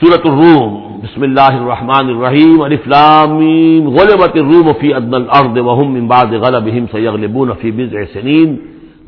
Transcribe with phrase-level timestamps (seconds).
[0.00, 1.00] سورت الروم.
[1.02, 7.52] بسم اللہ الرحمن الرحیم الفلامیم غلبت الروم فی ادن الأرض وهم من بعد غلبهم سيغلبون
[7.54, 8.56] في بضع سنين.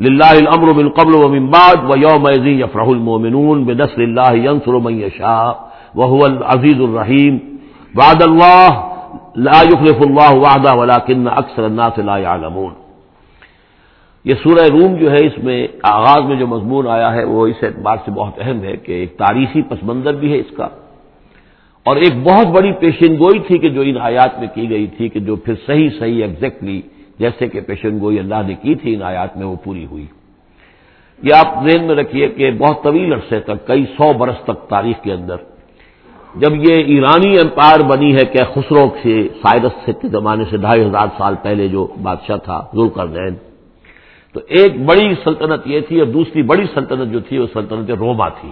[0.00, 3.64] لله الأمر من قبل ومن بعد ويومئذ يفرح المؤمنون.
[3.64, 7.40] بنصر الله ينصر من يشاء وهو العزيز الرحيم.
[7.94, 8.85] بعد الله
[9.37, 12.72] لا يخلف الله وعده ولكن اکثر الناس لا يعلمون.
[14.25, 17.56] یہ سورہ روم جو ہے، اس میں آغاز میں جو مضمون آیا ہے، وہ اس
[17.62, 20.69] اعتبار سے بہت اہم ہے کہ ایک تاریخی پس منظر بھی ہے اس کا۔
[21.87, 25.09] اور ایک بہت بڑی پیشن گوئی تھی کہ جو ان آیات میں کی گئی تھی
[25.09, 26.82] کہ جو پھر صحیح صحیح ایگزیکٹلی
[27.18, 30.06] جیسے کہ پیشن گوئی اللہ نے کی تھی ان آیات میں، وہ پوری ہوئی۔
[31.23, 35.02] یہ آپ ذہن میں رکھیے کہ بہت طویل عرصے تک، کئی سو برس تک تاریخ
[35.02, 35.37] کے اندر،
[36.34, 40.84] جب یہ ایرانی امپائر بنی ہے کہ خسرو سے سائرس سے کے زمانے سے ڈھائی
[40.84, 43.06] ہزار سال پہلے جو بادشاہ تھا ضرور کر
[44.34, 48.29] تو ایک بڑی سلطنت یہ تھی اور دوسری بڑی سلطنت جو تھی وہ سلطنت روما
[48.29, 48.51] تھی۔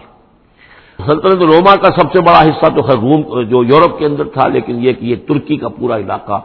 [1.07, 4.49] سلطنت روما کا سب سے بڑا حصہ تو خیر روم جو یورپ کے اندر تھا،
[4.49, 6.39] لیکن یہ کہ یہ ترکی کا پورا علاقہ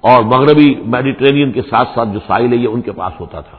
[0.00, 3.58] اور مغربی میڈیٹرینین کے ساتھ ساتھ جو ساحل ہے، یہ ان کے پاس ہوتا تھا۔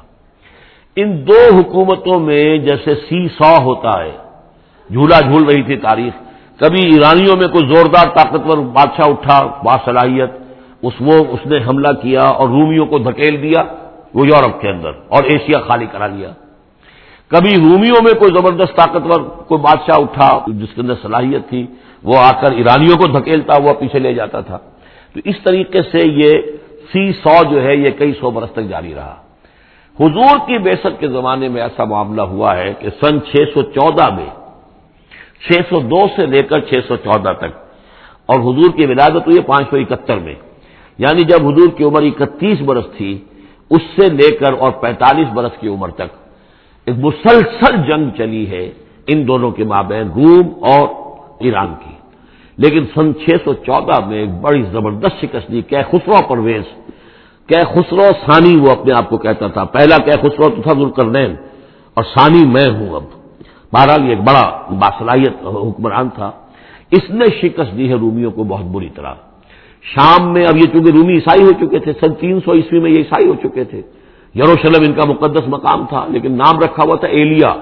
[0.95, 4.11] ان دو حکومتوں میں جیسے سی سو ہوتا ہے،
[4.89, 6.13] جھولا جھول رہی تھی تاریخ۔
[6.59, 10.31] کبھی ایرانیوں میں کوئی زوردار طاقتور بادشاہ اٹھا باصلاحیت
[10.81, 13.63] اس وہ، اس نے حملہ کیا اور رومیوں کو دھکیل دیا۔
[14.15, 16.31] وہ یورپ کے اندر اور ایشیا خالی کرا لیا۔
[17.27, 21.65] کبھی رومیوں میں کوئی زبردست طاقتور، کوئی بادشاہ اٹھا جس کے اندر صلاحیت تھی،
[22.03, 24.57] وہ آ کر ایرانیوں کو دھکیلتا ہوا پیچھے لے جاتا تھا۔
[25.13, 26.29] تو اس طریقے سے یہ
[26.91, 29.15] سی سو جو ہے، یہ کئی سو برس تک جاری رہا۔
[29.99, 34.07] حضور کی بیست کے زمانے میں ایسا معاملہ ہوا ہے کہ سن چھ سو چودہ
[34.15, 34.29] میں،
[35.45, 37.53] چھ سو دو سے لے کر چھ سو چودہ تک،
[38.25, 40.35] اور حضور کی ولادت ہوئی پانچ سو اکہتر میں۔
[40.97, 43.11] یعنی جب حضور کی عمر اکتیس برس تھی
[43.69, 46.25] اس سے لے کر اور پینتالیس برس کی عمر تک
[46.85, 48.71] ایک مسلسل جنگ چلی ہے
[49.07, 50.87] ان دونوں کے مابین روم اور
[51.39, 51.95] ایران کی۔
[52.57, 56.63] لیکن سن چھ سو چودہ میں ایک بڑی زبردست شکست دی کہ خسرو پرویز۔
[57.47, 61.35] کہ خسرو ثانی وہ اپنے آپ کو کہتا تھا۔ پہلا کہ خسرو تو تھا ذوالکرنین
[61.93, 63.03] اور ثانی میں ہوں اب۔
[63.73, 66.31] بہرحال یہ ایک بڑا باصلاحیت حکمران تھا۔
[66.91, 69.13] اس نے شکست دی ہے رومیوں کو بہت بری طرح۔
[69.93, 72.91] شام میں اب یہ چونکہ رومی عیسائی ہو چکے تھے، سن تین سو عیسوی میں
[72.91, 73.81] یہ عیسائی ہو چکے تھے۔
[74.35, 77.53] یروشلم ان کا مقدس مقام تھا، لیکن نام رکھا ہوا تھا ایلیا۔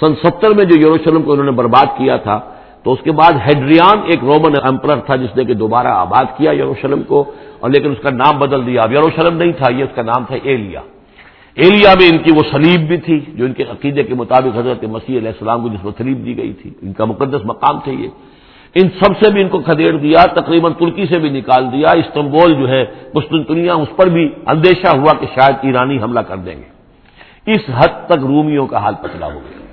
[0.00, 2.40] سن ستر میں جو یروشلم کو انہوں نے برباد کیا تھا،
[2.82, 6.52] تو اس کے بعد ہیڈریان ایک رومن امپرر تھا جس نے کہ دوبارہ آباد کیا
[6.52, 7.24] یروشلم کو،
[7.60, 10.24] اور لیکن اس کا نام بدل دیا۔ اب یروشلم نہیں تھا، یہ اس کا نام
[10.24, 10.80] تھا ایلیا۔
[11.54, 14.84] ایلیا میں ان کی وہ سلیب بھی تھی، جو ان کے عقیدے کے مطابق حضرت
[14.84, 17.92] مسیح علیہ السلام کو جس میں سلیب دی گئی تھی۔ ان کا مقدس مقام تھا
[17.92, 18.08] یہ۔
[18.74, 22.54] ان سب سے بھی ان کو کھدیڑ دیا، تقریباً ترکی سے بھی نکال دیا، استنبول
[22.54, 26.74] جو ہے، قسطنطنیہ، اس پر بھی اندیشہ ہوا کہ شاید ایرانی حملہ کر دیں گے۔
[27.52, 29.64] اس حد تک رومیوں کا حال پتلا ہو گیا۔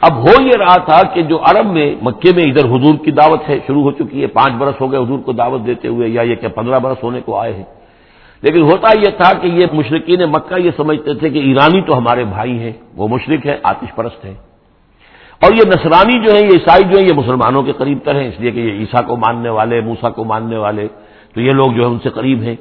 [0.00, 3.48] اب ہو یہ رہا تھا کہ جو عرب میں، مکے میں ادھر حضور کی دعوت
[3.48, 6.22] ہے، شروع ہو چکی ہے، پانچ برس ہو گئے حضور کو دعوت دیتے ہوئے، یا
[6.22, 7.64] یہ کہ پندرہ برس ہونے کو آئے ہیں۔
[8.42, 12.24] لیکن ہوتا یہ تھا کہ یہ مشرقین مکہ یہ سمجھتے تھے کہ ایرانی تو ہمارے
[12.24, 14.34] بھائی ہیں، وہ مشرق ہے آتش پرست ہیں۔
[15.42, 18.28] اور یہ نصرانی جو ہیں، یہ عیسائی جو ہیں، یہ مسلمانوں کے قریب تر ہیں،
[18.28, 20.88] اس لیے کہ یہ عیسیٰ کو ماننے والے موسا کو ماننے والے،
[21.34, 22.56] تو یہ لوگ جو ہے ان سے قریب ہیں۔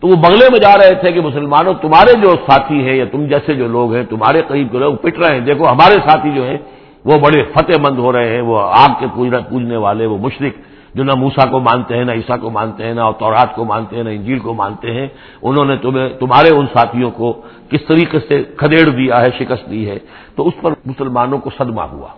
[0.00, 3.26] تو وہ بغلے میں جا رہے تھے کہ مسلمانوں، تمہارے جو ساتھی ہیں یا تم
[3.26, 6.42] جیسے جو لوگ ہیں، تمہارے قریب جو لوگ پٹ رہے ہیں۔ دیکھو، ہمارے ساتھی جو
[6.48, 6.58] ہیں،
[7.04, 9.06] وہ بڑے فتح مند ہو رہے ہیں، وہ آگ کے
[9.48, 10.54] پوجنے والے، وہ مشرق
[10.96, 13.96] جو نہ موسا کو مانتے ہیں، نہ عیسیٰ کو مانتے ہیں، نہ تورات کو مانتے
[13.96, 15.08] ہیں، نہ انجیل کو مانتے ہیں،
[15.42, 17.32] انہوں نے تمہیں، تمہارے ان ساتھیوں کو
[17.70, 19.98] کس طریقے سے کھدیڑ دیا ہے، شکست دی ہے،
[20.36, 22.08] تو اس پر مسلمانوں کو صدمہ ہوا۔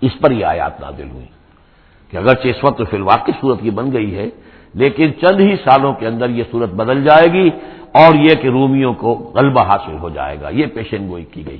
[0.00, 1.26] اس پر یہ آیات نازل ہوئی
[2.10, 4.26] کہ اگرچہ اس وقت فی الواقع صورت یہ بن گئی ہے،
[4.74, 7.50] لیکن چند ہی سالوں کے اندر یہ صورت بدل جائے گی
[7.94, 11.58] اور یہ کہ رومیوں کو غلبہ حاصل ہو جائے گا۔ یہ پیشن گوئی کی گئی۔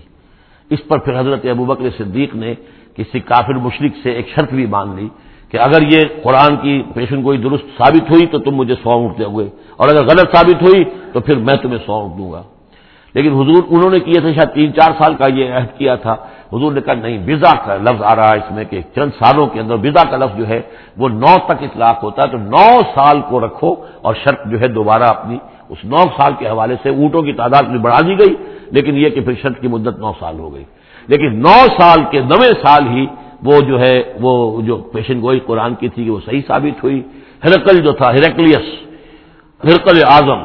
[0.71, 2.55] اس پر پھر حضرت ابوبکر صدیق نے
[2.97, 5.09] کسی کافر مشرق سے ایک شرط بھی مان لی
[5.53, 9.21] کہ اگر یہ قرآن کی پیشن گوئی درست ثابت ہوئی تو تم مجھے سو اونٹ
[9.21, 12.43] ہوئے۔ اور اگر غلط ثابت ہوئی تو پھر میں تمہیں سو اونٹ دوں گا۔
[13.15, 16.13] لیکن حضور، انہوں نے کیا تھا شاید تین چار سال کا یہ عہد کیا تھا۔
[16.53, 19.47] حضور نے کہا، نہیں بزا کا لفظ آ رہا ہے اس میں کہ چند سالوں
[19.47, 20.61] کے اندر بزا کا لفظ جو ہے
[20.97, 24.69] وہ نو تک اطلاق ہوتا ہے۔ تو نو سال کو رکھو اور شرط جو ہے
[24.69, 25.39] دوبارہ اپنی
[25.69, 28.35] اس نو سال کے حوالے سے اونٹوں کی تعداد بھی بڑھا دی گئی۔
[28.71, 30.65] لیکن یہ کہ پھر شرط کی مدت نو سال ہو گئی۔
[31.07, 33.07] لیکن نو سال کے نویں سال ہی
[33.43, 37.03] وہ جو ہے، وہ جو پیشن گوئی قرآن کی تھی وہ صحیح ثابت ہوئی۔
[37.45, 38.67] ہرکل جو تھا ہرکلیس
[39.65, 40.45] ہرکل اعظم،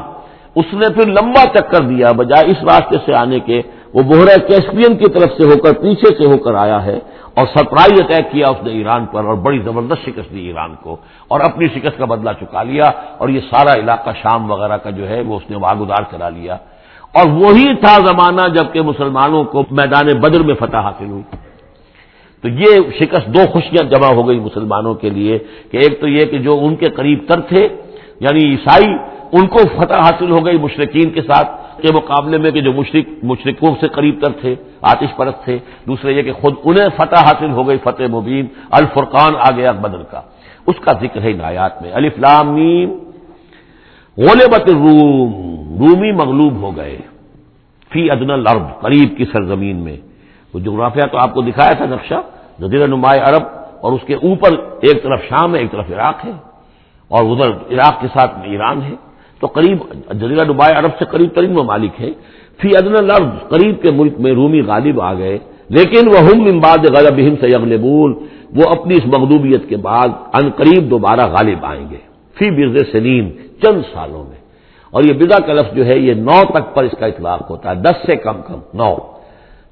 [0.54, 3.62] اس نے پھر لمبا چکر دیا بجائے اس راستے سے آنے کے۔
[3.94, 6.98] وہ بحرہ کیسپین کی طرف سے ہو کر، پیچھے سے ہو کر آیا ہے
[7.34, 10.96] اور سرپرائز اٹیک کیا اس نے ایران پر اور بڑی زبردست شکست دی ایران کو
[11.28, 15.08] اور اپنی شکست کا بدلہ چکا لیا اور یہ سارا علاقہ شام وغیرہ کا جو
[15.08, 16.54] ہے، وہ اس نے واگودار کرا لیا۔
[17.12, 21.47] اور وہی تھا زمانہ جبکہ مسلمانوں کو میدان بدر میں فتح حاصل ہوئی۔
[22.42, 22.66] تو یہ
[23.00, 25.38] شکست دو خوشیاں جمع ہو گئی مسلمانوں کے لیے
[25.70, 27.68] کہ ایک تو یہ کہ جو ان کے قریب تر تھے
[28.20, 28.92] یعنی عیسائی،
[29.32, 33.24] ان کو فتح حاصل ہو گئی مشرقین کے ساتھ کے مقابلے میں کہ جو مشرق
[33.24, 37.50] مشرقوں سے قریب تر تھے، آتش پرست تھے۔ دوسرے یہ کہ خود انہیں فتح حاصل
[37.50, 40.20] ہو گئی فتح مبین، الفرقان آ گیا بدر کا۔
[40.66, 42.90] اس کا ذکر ہے نایات میں۔ الفلامیم
[44.16, 45.32] غلبت روم
[45.78, 46.98] رومی مغلوب ہو گئے۔
[47.92, 49.96] فی ادن العرب قریب کی سرزمین میں۔
[50.54, 52.14] وہ جغرافیہ تو آپ کو دکھایا تھا نقشہ
[52.58, 53.42] جزیرہ نمایاں عرب
[53.80, 54.50] اور اس کے اوپر
[54.80, 56.30] ایک طرف شام ہے، ایک طرف عراق ہے،
[57.08, 58.94] اور ادھر عراق کے ساتھ ایران ہے۔
[59.40, 59.76] تو قریب
[60.12, 62.10] جزیرہ نمایاں عرب سے قریب ترین ممالک ہے۔
[62.60, 66.78] فی ادن العرب قریب کے ملک میں رومی غالب آ گئے۔ لیکن وہ ہم امباد
[66.78, 67.56] غلب سے
[68.56, 71.96] وہ اپنی اس مغلوبیت کے بعد ان قریب دوبارہ غالب آئیں گے۔
[72.38, 73.28] فی برز سلیم
[73.62, 74.38] چند سالوں میں۔
[74.90, 77.70] اور یہ بدا کا لفظ جو ہے، یہ نو تک پر اس کا اطلاق ہوتا
[77.70, 78.94] ہے، دس سے کم کم نو۔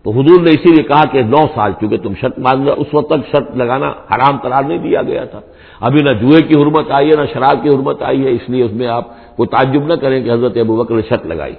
[0.07, 3.09] تو حضور نے اسی لیے کہا کہ نو سال چونکہ تم شرط مان اس وقت
[3.11, 5.41] تک شرط لگانا حرام قرار نہیں دیا گیا تھا۔
[5.87, 8.63] ابھی نہ جوئے کی حرمت آئی ہے، نہ شراب کی حرمت آئی ہے، اس لیے
[8.65, 9.05] اس میں آپ
[9.37, 11.57] کو تعجب نہ کریں کہ حضرت ابو بکر نے شرط لگائی۔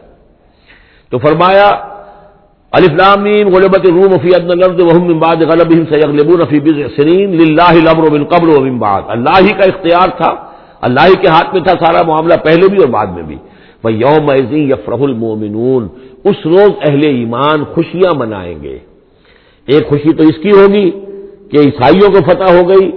[1.12, 1.68] تو فرمایا
[2.80, 8.10] الفلامین غلبت روم فی الارض وهم من بعد غلبهم سيغلبون في بضع سنين لله الامر
[8.16, 10.32] من قبل ومن بعد۔ اللہ ہی کا اختیار تھا،
[10.88, 13.38] اللہ ہی کے ہاتھ میں تھا سارا معاملہ پہلے بھی اور بعد میں بھی۔
[13.84, 15.88] یوم یفرح المومنون
[16.30, 18.80] اس روز اہل ایمان خوشیاں منائیں گے۔
[19.66, 20.92] ایک خوشی تو اس کی ہوگی
[21.52, 22.92] کہ عیسائیوں کو فتح ہو گئی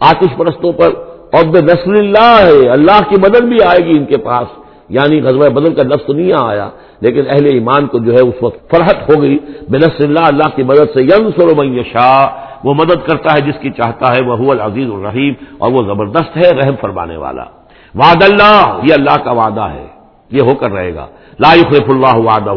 [0.00, 0.88] آتش پرستوں پر
[1.32, 5.20] اور بے نسل اللہ ہے، اللہ کی مدد بھی آئے گی ان کے پاس۔ یعنی
[5.20, 6.70] غزوہ بدل کا لفظ نہیں آیا،
[7.00, 9.38] لیکن اہل ایمان کو جو ہے اس وقت فرحت ہو گئی۔
[9.70, 12.26] بے نسل اللہ اللہ کی مدد سے یم سر شاہ
[12.64, 16.50] وہ مدد کرتا ہے جس کی چاہتا ہے، وہ العزیز الرحیم اور وہ زبردست ہے
[16.50, 17.44] رحم فرمانے والا۔
[17.94, 19.86] وعد اللہ، یہ اللہ کا وعدہ ہے،
[20.30, 21.06] یہ ہو کر رہے گا۔
[21.38, 22.50] لا يخلف اللہ وعدہ.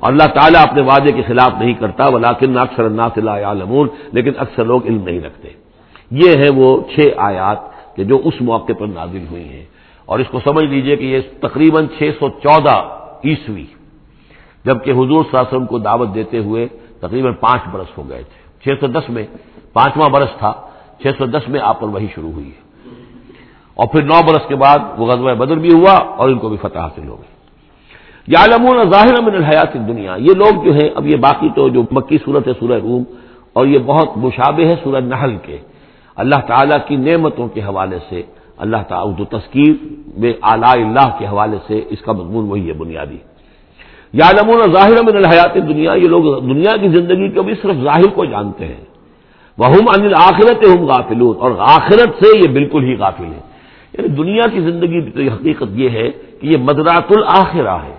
[0.00, 4.32] اور اللہ تعالیٰ اپنے وعدے کے خلاف نہیں کرتا، ولیکن اکثر الناس لا يعلمون لیکن
[4.44, 5.48] اکثر لوگ علم نہیں رکھتے.
[6.10, 7.60] یہ ہے وہ چھ آیات
[7.96, 9.66] کہ جو اس موقع پر نازل ہوئی ہیں.
[10.08, 12.76] اور اس کو سمجھ لیجیے کہ یہ تقریباً چھ سو چودہ
[13.24, 13.66] عیسوی،
[14.64, 16.62] جبکہ حضور صلی اللہ علیہ وسلم کو دعوت دیتے ہوئے
[17.00, 18.38] تقریباً پانچ برس ہو گئے تھے.
[18.62, 19.26] چھ سو دس میں،
[19.72, 20.52] پانچواں برس تھا،
[21.00, 22.60] چھ سو دس میں آپ پر وہی شروع ہوئی ہے.
[23.76, 26.58] اور پھر نو برس کے بعد وہ غزوہ بدر بھی ہوا اور ان کو بھی
[26.62, 27.32] فتح حاصل ہو گئی.
[28.26, 32.18] یالمون ظاہر من الحیات دنیا یہ لوگ جو ہیں، اب یہ باقی تو جو مکی
[32.24, 33.02] صورت ہے، سورہ روم،
[33.52, 35.58] اور یہ بہت مشابہ ہے سورہ نحل کے۔
[36.16, 38.22] اللہ تعالیٰ کی نعمتوں کے حوالے سے،
[38.58, 39.74] اللہ تعالیٰ جو تذکیر
[40.16, 43.16] میں اعلی اللہ کے حوالے سے اس کا مضمون وہی ہے بنیادی۔
[44.12, 48.24] یالمون ظاہر من الحیات دنیا یہ لوگ دنیا کی زندگی کو بھی صرف ظاہر کو
[48.24, 48.84] جانتے ہیں۔
[49.58, 53.40] وہ ہم انل آخرت ہم غافلون۔ اور آخرت سے یہ بالکل ہی غافل ہے
[53.92, 56.10] یعنی دنیا کی زندگی کی حقیقت یہ ہے
[56.40, 57.93] کہ یہ مدرات الآخرہ ہے۔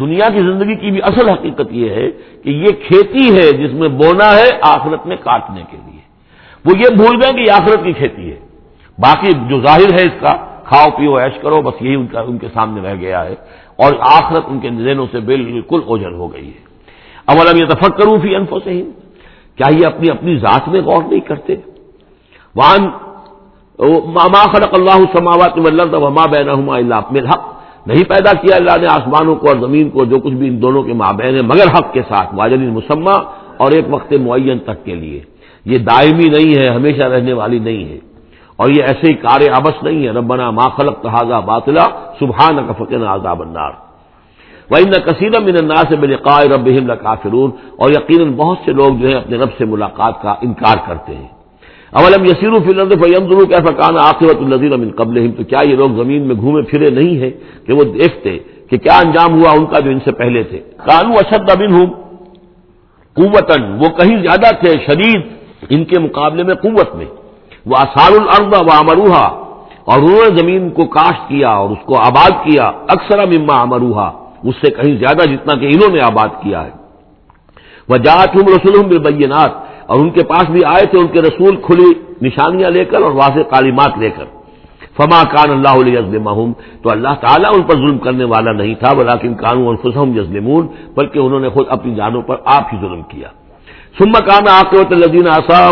[0.00, 2.10] دنیا کی زندگی کی بھی اصل حقیقت یہ ہے
[2.42, 6.00] کہ یہ کھیتی ہے جس میں بونا ہے آخرت میں کاٹنے کے لیے۔
[6.64, 8.36] وہ یہ بھول گئے کہ یہ آخرت کی کھیتی ہے۔
[8.98, 12.38] باقی جو ظاہر ہے اس کا، کھاؤ پیو ایش کرو، بس یہی ان کا، ان
[12.38, 13.34] کے سامنے رہ گیا ہے۔
[13.76, 16.64] اور آخرت ان کے ذہنوں سے بالکل اوجل ہو گئی ہے۔
[17.24, 18.82] اول اب یہ تفق کروں فی انفوں سے ہی
[19.56, 21.54] کیا یہ اپنی اپنی ذات میں غور نہیں کرتے؟
[22.54, 22.78] وہاں
[24.44, 25.58] خلق اللہ سماوات
[25.92, 27.53] وما بینہما الا بالحق
[27.86, 30.82] نہیں پیدا کیا اللہ نے آسمانوں کو اور زمین کو، جو کچھ بھی ان دونوں
[30.82, 33.14] کے مابین ہے مگر حق کے ساتھ واجل مسمہ
[33.56, 35.20] اور ایک وقت معین تک کے لیے۔
[35.64, 37.98] یہ دائمی نہیں ہے، ہمیشہ رہنے والی نہیں ہے۔
[38.56, 41.84] اور یہ ایسے ہی کار آبس نہیں ہے، ربنا ما خلق تحاظہ باطلا
[42.20, 43.70] سبحان کا فقن آزاب النار۔
[44.70, 46.14] وہ ان کثیر من النا سے میرے
[46.48, 50.76] رب کافرون اور یقیناً بہت سے لوگ جو ہے اپنے رب سے ملاقات کا انکار
[50.86, 51.33] کرتے ہیں۔
[51.98, 55.90] اولم یسیرو یسیر فیم ضرور کیسا کان آخرت النظیر امن قبل تو کیا یہ لوگ
[55.90, 57.30] زمین میں گھومے پھرے نہیں ہیں
[57.66, 58.38] کہ وہ دیکھتے
[58.70, 61.86] کہ کیا انجام ہوا ان کا جو ان سے پہلے تھے؟ کانو اشد ابن ہوں
[63.16, 65.22] قوتن وہ کہیں زیادہ تھے، شدید
[65.70, 67.06] ان کے مقابلے میں قوت میں۔
[67.66, 69.26] وہ آسار الرد و امروہا
[69.84, 74.08] اور انہوں نے زمین کو کاشت کیا اور اس کو آباد کیا، اکثر مما امروہا
[74.44, 76.70] اس سے کہیں زیادہ جتنا کہ انہوں نے آباد کیا ہے۔
[77.88, 79.52] وہ جات ہوں رسول بالبینات
[79.86, 83.12] اور ان کے پاس بھی آئے تھے، ان کے رسول کھلی نشانیاں لے کر اور
[83.12, 84.24] واضح تعلیمات لے کر۔
[84.96, 85.98] فما کان اللہ علیہ
[86.82, 90.66] تو اللہ تعالیٰ ان پر ظلم کرنے والا نہیں تھا بلاکن قانون اور خسم یزلمون
[90.96, 93.28] بلکہ انہوں نے خود اپنی جانوں پر آپ ہی ظلم کیا۔
[93.98, 95.70] سما کان آقوت الدین آسا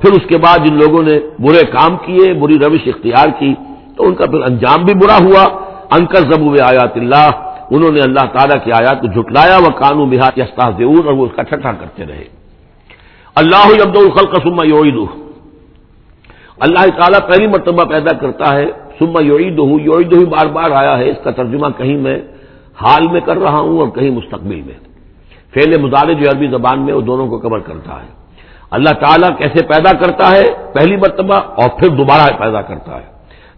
[0.00, 3.54] پھر اس کے بعد جن لوگوں نے برے کام کیے، بری روش اختیار کی،
[3.96, 5.44] تو ان کا پھر انجام بھی برا ہوا۔
[5.98, 7.30] انکر زبو آیات اللہ۔
[7.70, 11.32] انہوں نے اللہ تعالیٰ کی آیات کو جھٹلایا۔ وہ قانون بہار یستاح اور وہ اس
[11.36, 12.41] کا ٹھٹھا کرتے رہے۔
[13.34, 14.94] اللہ عبد الخل کا سما یوعید
[16.60, 18.66] اللہ تعالیٰ پہلی مرتبہ پیدا کرتا ہے
[18.98, 22.20] سما یوعید ہوں یوعید ہی بار بار آیا ہے، اس کا ترجمہ کہیں میں
[22.82, 24.74] حال میں کر رہا ہوں اور کہیں مستقبل میں۔
[25.54, 28.08] فیل مظاہرے جو عربی زبان میں، وہ دونوں کو کور کرتا ہے۔
[28.70, 33.06] اللہ تعالیٰ کیسے پیدا کرتا ہے؟ پہلی مرتبہ اور پھر دوبارہ پیدا کرتا ہے۔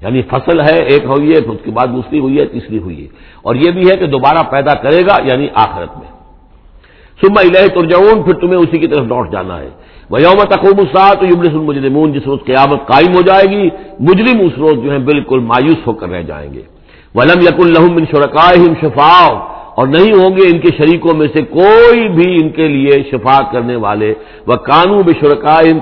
[0.02, 3.08] یعنی فصل ہے، ایک ہوئی ہے اس کے بعد دوسری ہوئی ہے، تیسری ہوئی ہے۔
[3.42, 6.23] اور یہ بھی ہے کہ دوبارہ پیدا کرے گا یعنی آخرت میں۔
[7.22, 9.70] سما الہ ترجعون، پھر تمہیں اسی کی طرف لوٹ جانا ہے۔
[10.10, 13.68] وہ یوم تقوم سات یبلس المجرمون، جس روز قیامت قائم ہو جائے گی،
[14.00, 16.62] مجرم اس روز جو ہے بالکل مایوس ہو کر رہ جائیں گے۔
[17.14, 18.48] ولم یق الحم بن شرکا
[18.80, 19.32] شفاؤ
[19.76, 23.46] اور نہیں ہوں گے ان کے شریکوں میں سے کوئی بھی ان کے لیے شفاعت
[23.52, 24.12] کرنے والے۔
[24.46, 25.12] وہ قانون بے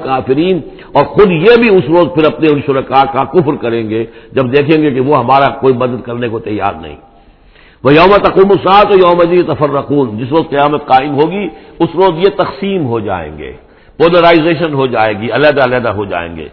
[0.04, 0.60] کافرین،
[0.92, 4.44] اور خود یہ بھی اس روز پھر اپنے ان شرکا کا کفر کریں گے، جب
[4.56, 6.96] دیکھیں گے کہ وہ ہمارا کوئی مدد کرنے کو تیار نہیں۔
[7.84, 9.70] وہ یوم تقوم سات یوم جی تفر
[10.18, 11.44] جس روز قیامت قائم ہوگی،
[11.80, 13.52] اس روز یہ تقسیم ہو جائیں گے
[13.98, 16.48] پولرائزیشن ہو جائے گی، علیحدہ علیحدہ ہو جائیں گے۔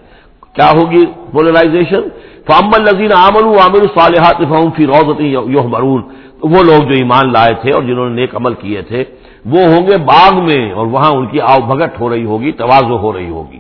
[0.56, 2.02] کیا ہوگی پولرائزیشن
[2.48, 6.02] فام الزین عامر عامر صالحات فہم فی روزت یوہ مرون
[6.44, 9.04] وہ لوگ جو ایمان لائے تھے اور جنہوں نے نیک عمل کیے تھے،
[9.46, 12.98] وہ ہوں گے باغ میں اور وہاں ان کی آؤ بھگت ہو رہی ہوگی توازو
[12.98, 13.60] ہو رہی ہوگی۔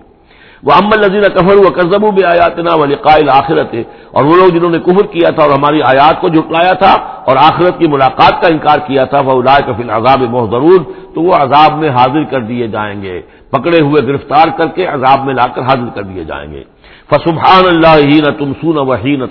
[0.63, 3.75] وہ امل نذیر کفر و کرزب بھی آیات نا ولی قائل آخرت
[4.11, 6.93] اور وہ لوگ جنہوں نے کفر کیا تھا اور ہماری آیات کو جٹلایا تھا
[7.25, 10.79] اور آخرت کی ملاقات کا انکار کیا تھا وہ ادا کفیل عذاب بہت ضرور
[11.13, 15.25] تو وہ عذاب میں حاضر کر دیے جائیں گے، پکڑے ہوئے گرفتار کر کے عذاب
[15.25, 16.63] میں لا کر حاضر کر دیے جائیں گے۔
[17.09, 19.25] فسبحان اللہ ہی نہ تم سون وہی نہ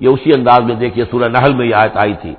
[0.00, 2.34] یہ اسی انداز میں دیکھیے، سورہ نحل میں یہ آیت آئی تھی۔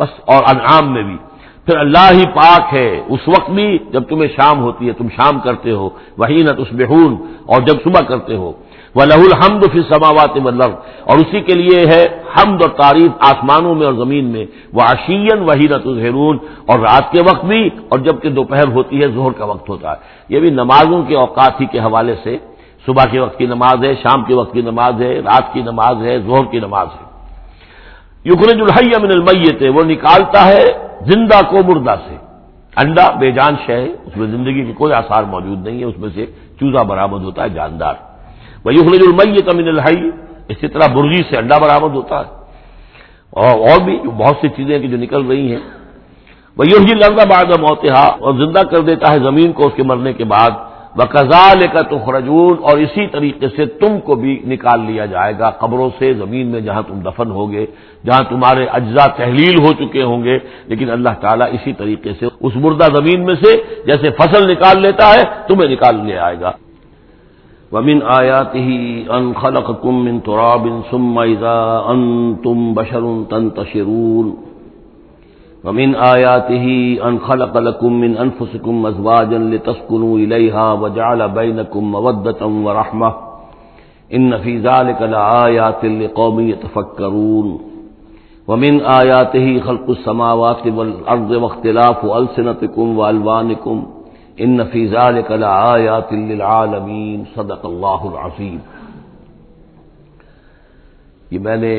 [0.00, 1.16] بس اور انعام میں بھی۔
[1.66, 5.40] پھر اللہ ہی پاک ہے۔ اس وقت بھی جب تمہیں شام ہوتی ہے، تم شام
[5.40, 7.16] کرتے ہو۔ وہی نہ تسبحون
[7.46, 8.52] اور جب صبح کرتے ہو۔
[8.94, 10.70] وہ لہ الحمد پھر سماوات مطلب
[11.04, 12.06] اور اسی کے لیے ہے
[12.36, 17.12] حمد اور تعریف آسمانوں میں اور زمین میں۔ وہ اشین وہی نہ تظہرون، اور رات
[17.12, 19.96] کے وقت بھی، اور جبکہ دوپہر ہوتی ہے زہر کا وقت ہوتا ہے۔
[20.28, 22.38] یہ بھی نمازوں کے اوقات ہی کے حوالے سے۔
[22.86, 26.02] صبح کے وقت کی نماز ہے، شام کے وقت کی نماز ہے، رات کی نماز
[26.02, 27.13] ہے زہر کی نماز ہے۔
[28.24, 30.64] یقرج الحی من المیت، وہ نکالتا ہے
[31.00, 32.16] زندہ کو مردہ سے۔
[32.76, 35.98] انڈا بے جان شہ ہے، اس میں زندگی کے کوئی آثار موجود نہیں ہے، اس
[35.98, 36.26] میں سے
[36.60, 37.94] چوزا برآمد ہوتا ہے، جاندار۔
[38.64, 40.10] وہ یخرج المیت من الحی،
[40.48, 42.44] اسی طرح برغی سے انڈا برآمد ہوتا ہے۔
[43.30, 45.60] اور اور بھی بہت سی چیزیں جو نکل رہی ہیں۔
[46.56, 50.12] وہ یوہی لگا بعد موتحا اور زندہ کر دیتا ہے زمین کو اس کے مرنے
[50.12, 50.50] کے بعد۔
[50.96, 51.96] بقضا لے کر تو
[52.62, 56.60] اور اسی طریقے سے تم کو بھی نکال لیا جائے گا قبروں سے، زمین میں
[56.60, 57.66] جہاں تم دفن ہوگے،
[58.06, 62.52] جہاں تمہارے اجزاء تحلیل ہو چکے ہوں گے۔ لیکن اللہ تعالیٰ اسی طریقے سے اس
[62.56, 66.52] مردہ زمین میں سے جیسے فصل نکال لیتا ہے، تمہیں نکال لیا آئے گا۔
[67.72, 74.43] ومن آیات ہی ان خلق کم من تراب ثم اذا انتم بشر تنتشرون
[75.64, 83.14] ومن آياته أن خلق لكم من أنفسكم أزواجا لتسكنوا إليها وجعل بينكم مودة ورحمة
[84.14, 87.60] إن في ذلك لآيات لقوم يتفكرون
[88.48, 93.86] ومن آياته خلق السماوات والأرض واختلاف ألسنتكم وألوانكم
[94.40, 98.58] إن في ذلك لآيات للعالمين صدق الله العظيم.
[101.30, 101.74] یہ میں نے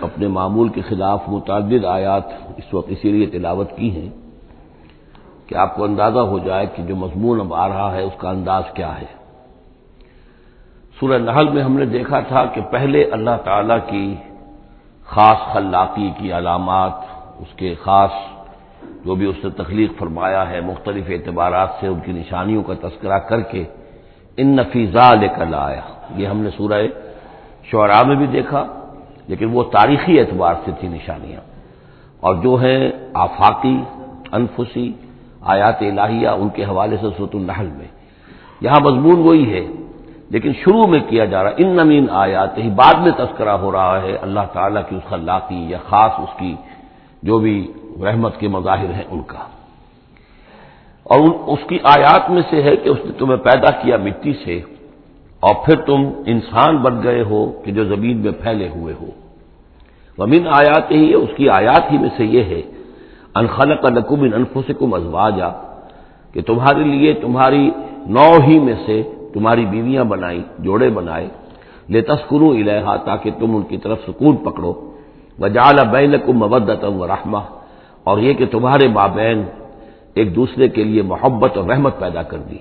[0.00, 2.22] اپنے معمول کے خلاف متعدد آیات
[2.56, 4.08] اس وقت اسی لیے تلاوت کی ہیں
[5.46, 8.30] کہ آپ کو اندازہ ہو جائے کہ جو مضمون اب آ رہا ہے اس کا
[8.30, 9.06] انداز کیا ہے۔
[11.00, 14.14] سورہ نحل میں ہم نے دیکھا تھا کہ پہلے اللہ تعالی کی
[15.04, 16.92] خاص خلاقی کی علامات،
[17.38, 18.10] اس کے خاص
[19.04, 23.18] جو بھی اس نے تخلیق فرمایا ہے، مختلف اعتبارات سے ان کی نشانیوں کا تذکرہ
[23.18, 23.64] کر کے
[24.36, 25.80] ان نفیزہ لے کر آیا
[26.16, 26.82] یہ ہم نے سورہ
[27.70, 28.64] شعراء میں بھی دیکھا۔
[29.28, 31.40] لیکن وہ تاریخی اعتبار سے تھی نشانیاں۔
[32.20, 33.82] اور جو ہیں آفاقی،
[34.32, 34.92] انفسی،
[35.40, 37.88] آیات الہیہ، ان کے حوالے سے صوت النحل میں۔
[38.60, 39.66] یہاں مضمون وہی ہے۔
[40.30, 44.02] لیکن شروع میں کیا جا رہا ان نمین آیات ہی بعد میں تذکرہ ہو رہا
[44.02, 46.54] ہے اللہ تعالیٰ کی اس خلاقی یا خاص اس کی
[47.22, 47.72] جو بھی
[48.04, 49.38] رحمت کے مظاہر ہیں ان کا۔
[51.02, 54.60] اور اس کی آیات میں سے ہے کہ اس نے تمہیں پیدا کیا مٹی سے۔
[55.42, 59.10] اور پھر تم انسان بن گئے ہو کہ جو زمین میں پھیلے ہوئے ہو۔
[60.18, 62.62] ومن آیات ہی اس کی آیات ہی میں سے یہ ہے
[63.34, 65.50] انخل کا نقم ان انفوں کم ازواجا،
[66.32, 67.64] کہ تمہارے لیے تمہاری
[68.16, 68.96] نو ہی میں سے
[69.34, 71.28] تمہاری بیویاں بنائی، جوڑے بنائے۔
[71.88, 74.72] لے تسکروں الحا تاکہ تم ان کی طرف سکون پکڑو۔
[75.38, 77.42] وجال بین کم و رحمہ،
[78.06, 79.38] اور یہ کہ تمہارے مابین
[80.16, 82.58] ایک دوسرے کے لیے محبت اور رحمت پیدا کر دی۔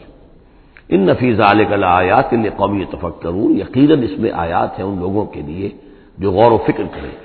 [0.90, 4.98] ان نفیز علیہ آیات کے لیے قومی تفق کروں یقیناً اس میں آیات ہیں ان
[5.00, 5.70] لوگوں کے لیے
[6.18, 7.16] جو غور و فکر کریں۔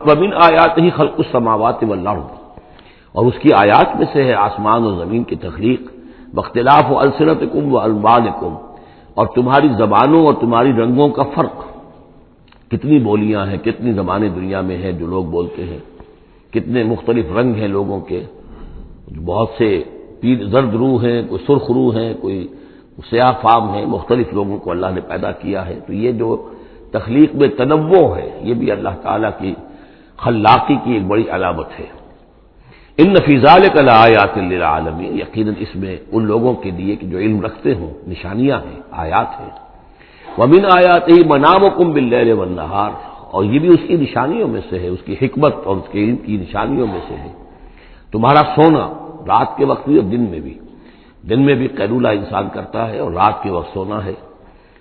[0.00, 2.28] ومن آیات ہی خلق السماوات والارض،
[3.14, 5.80] اور اس کی آیات میں سے ہے آسمان و زمین کی تخلیق
[6.34, 8.28] بختلاف و السرت کم و البال
[9.16, 11.56] اور تمہاری زبانوں اور تمہاری رنگوں کا فرق۔
[12.70, 15.78] کتنی بولیاں ہیں، کتنی زبانیں دنیا میں ہیں جو لوگ بولتے ہیں،
[16.52, 18.20] کتنے مختلف رنگ ہیں لوگوں کے۔
[19.26, 19.68] بہت سے
[20.52, 22.38] زرد روح ہیں، کوئی سرخ روح ہیں، کوئی
[23.10, 26.50] سیاہ فام ہیں، مختلف لوگوں کو اللہ نے پیدا کیا ہے۔ تو یہ جو
[26.92, 29.54] تخلیق میں تنوع ہے، یہ بھی اللہ تعالیٰ کی
[30.16, 31.86] خلاقی کی ایک بڑی علامت ہے۔
[32.98, 37.40] ان نفیزال کلا آیات عالمی یقیناً اس میں ان لوگوں کے لیے کہ جو علم
[37.40, 39.50] رکھتے ہوں، نشانیاں ہیں، آیات ہیں۔
[40.38, 42.90] ومن آیات ہی منام و کم بل ونہار
[43.30, 46.04] اور یہ بھی اس کی نشانیوں میں سے ہے، اس کی حکمت اور اس کے
[46.04, 47.32] علم کی نشانیوں میں سے ہے۔
[48.12, 48.92] تمہارا سونا
[49.26, 50.58] رات کے وقت بھی اور دن میں بھی۔
[51.30, 54.14] دن میں بھی قیرولہ انسان کرتا ہے اور رات کے وقت سونا ہے۔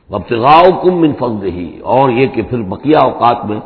[0.09, 3.59] وبتغاؤ کم من فضل ہی اور یہ کہ پھر بقیہ اوقات میں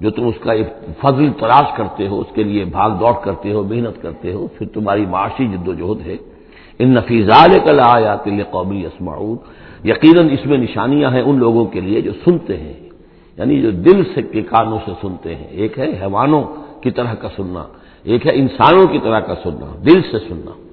[0.00, 0.52] جو تم اس کا
[1.00, 4.66] فضل تلاش کرتے ہو، اس کے لیے بھاگ دوڑ کرتے ہو، محنت کرتے ہو، پھر
[4.66, 6.16] تمہاری معاشی جد و جہد ہے۔
[6.78, 9.38] ان نفیزال کل آیات قومی اسماعود
[9.86, 12.72] یقیناً اس میں نشانیاں ہیں ان لوگوں کے لیے جو سنتے ہیں
[13.38, 16.42] یعنی جو دل سے کے کانوں سے سنتے ہیں۔ ایک ہے حیوانوں
[16.82, 17.64] کی طرح کا سننا،
[18.04, 20.63] ایک ہے انسانوں کی طرح کا سننا، دل سے سننا۔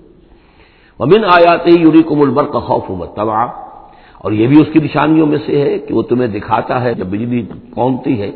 [1.02, 3.46] ومن آیات یوری کو ملبر کا خوف تباہ
[4.22, 7.08] اور یہ بھی اس کی نشانیوں میں سے ہے کہ وہ تمہیں دکھاتا ہے جب
[7.14, 7.42] بجلی
[7.76, 8.32] کونتی ہے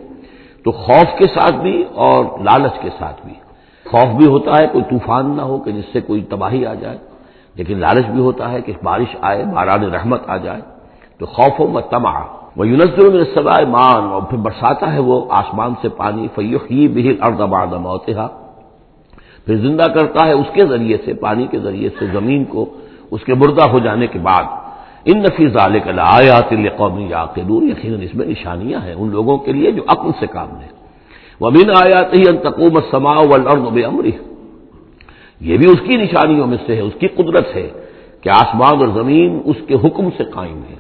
[0.66, 3.34] تو خوف کے ساتھ بھی اور لالچ کے ساتھ بھی.
[3.86, 6.98] خوف بھی ہوتا ہے کوئی طوفان نہ ہو کہ جس سے کوئی تباہی آ جائے،
[7.56, 10.62] لیکن لالچ بھی ہوتا ہے کہ بارش آئے، باران رحمت آ جائے،
[11.20, 12.14] تو خوف و متما
[12.58, 16.28] وہ یونزر میں سوائے مان اور پھر برساتا ہے وہ آسمان سے پانی.
[16.36, 18.28] فیوخ ہی بہل اردباد موتحا
[19.46, 22.66] پھر زندہ کرتا ہے اس کے ذریعے سے، پانی کے ذریعے سے، زمین کو
[23.12, 24.46] اس کے مردہ ہو جانے کے بعد۔
[25.06, 29.72] ان نفیز علیہ آیات قومی یا یقیناً اس میں نشانیاں ہیں ان لوگوں کے لیے
[29.72, 30.72] جو عقل سے کام لیں۔
[31.40, 33.14] وہ بن آیات ہی ان تقوم سما
[33.76, 34.12] بے امری
[35.42, 37.68] یہ بھی اس کی نشانیوں میں سے ہے، اس کی قدرت ہے
[38.22, 40.78] کہ آسمان اور زمین اس کے حکم سے قائم ہے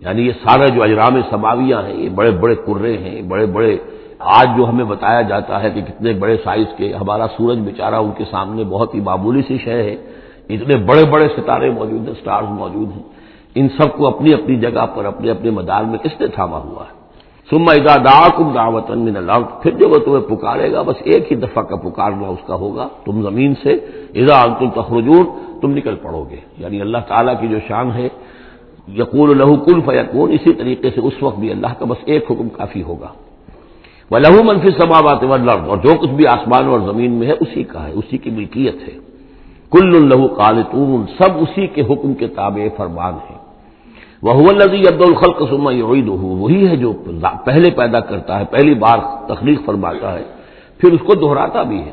[0.00, 3.76] یعنی یہ سارا جو اجرام سماویاں ہیں، یہ بڑے بڑے کرے ہیں، بڑے بڑے
[4.18, 8.10] آج جو ہمیں بتایا جاتا ہے کہ کتنے بڑے سائز کے ہمارا سورج بیچارہ ان
[8.16, 9.96] کے سامنے بہت ہی معمولی سی شے ہے،
[10.48, 13.02] اتنے بڑے بڑے ستارے موجود ہیں سٹارز موجود ہیں۔
[13.54, 16.84] ان سب کو اپنی اپنی جگہ پر، اپنے اپنے مدار میں کس نے تھاما ہوا
[16.84, 17.04] ہے۔
[17.50, 21.32] سما ادا دا کم دعوت من اللہ پھر جب وہ تمہیں پکارے گا، بس ایک
[21.32, 23.72] ہی دفعہ کا پکارنا اس کا ہوگا، تم زمین سے
[24.14, 25.26] ادا تم تخرجون،
[25.60, 28.08] تم نکل پڑو گے۔ یعنی اللہ تعالیٰ کی جو شان ہے،
[28.88, 32.48] یقول لہو کل فیقون اسی طریقے سے اس وقت بھی اللہ کا بس ایک حکم
[32.48, 33.08] کافی ہوگا۔
[34.10, 35.24] وہ لہو منفی سماوات
[35.68, 38.74] اور جو کچھ بھی آسمان اور زمین میں ہے، اسی کا ہے، اسی کی ملکیت
[38.74, 38.98] ہے۔
[39.70, 43.38] کل الہو کالتون سب اسی کے حکم کے تابع فرمان ہیں۔
[44.22, 46.92] وہ الزی عبد الخلق سما عید وہی ہے جو
[47.44, 50.22] پہلے پیدا کرتا ہے، پہلی بار تخلیق فرماتا ہے۔
[50.78, 51.90] پھر اس کو دہراتا بھی ہے۔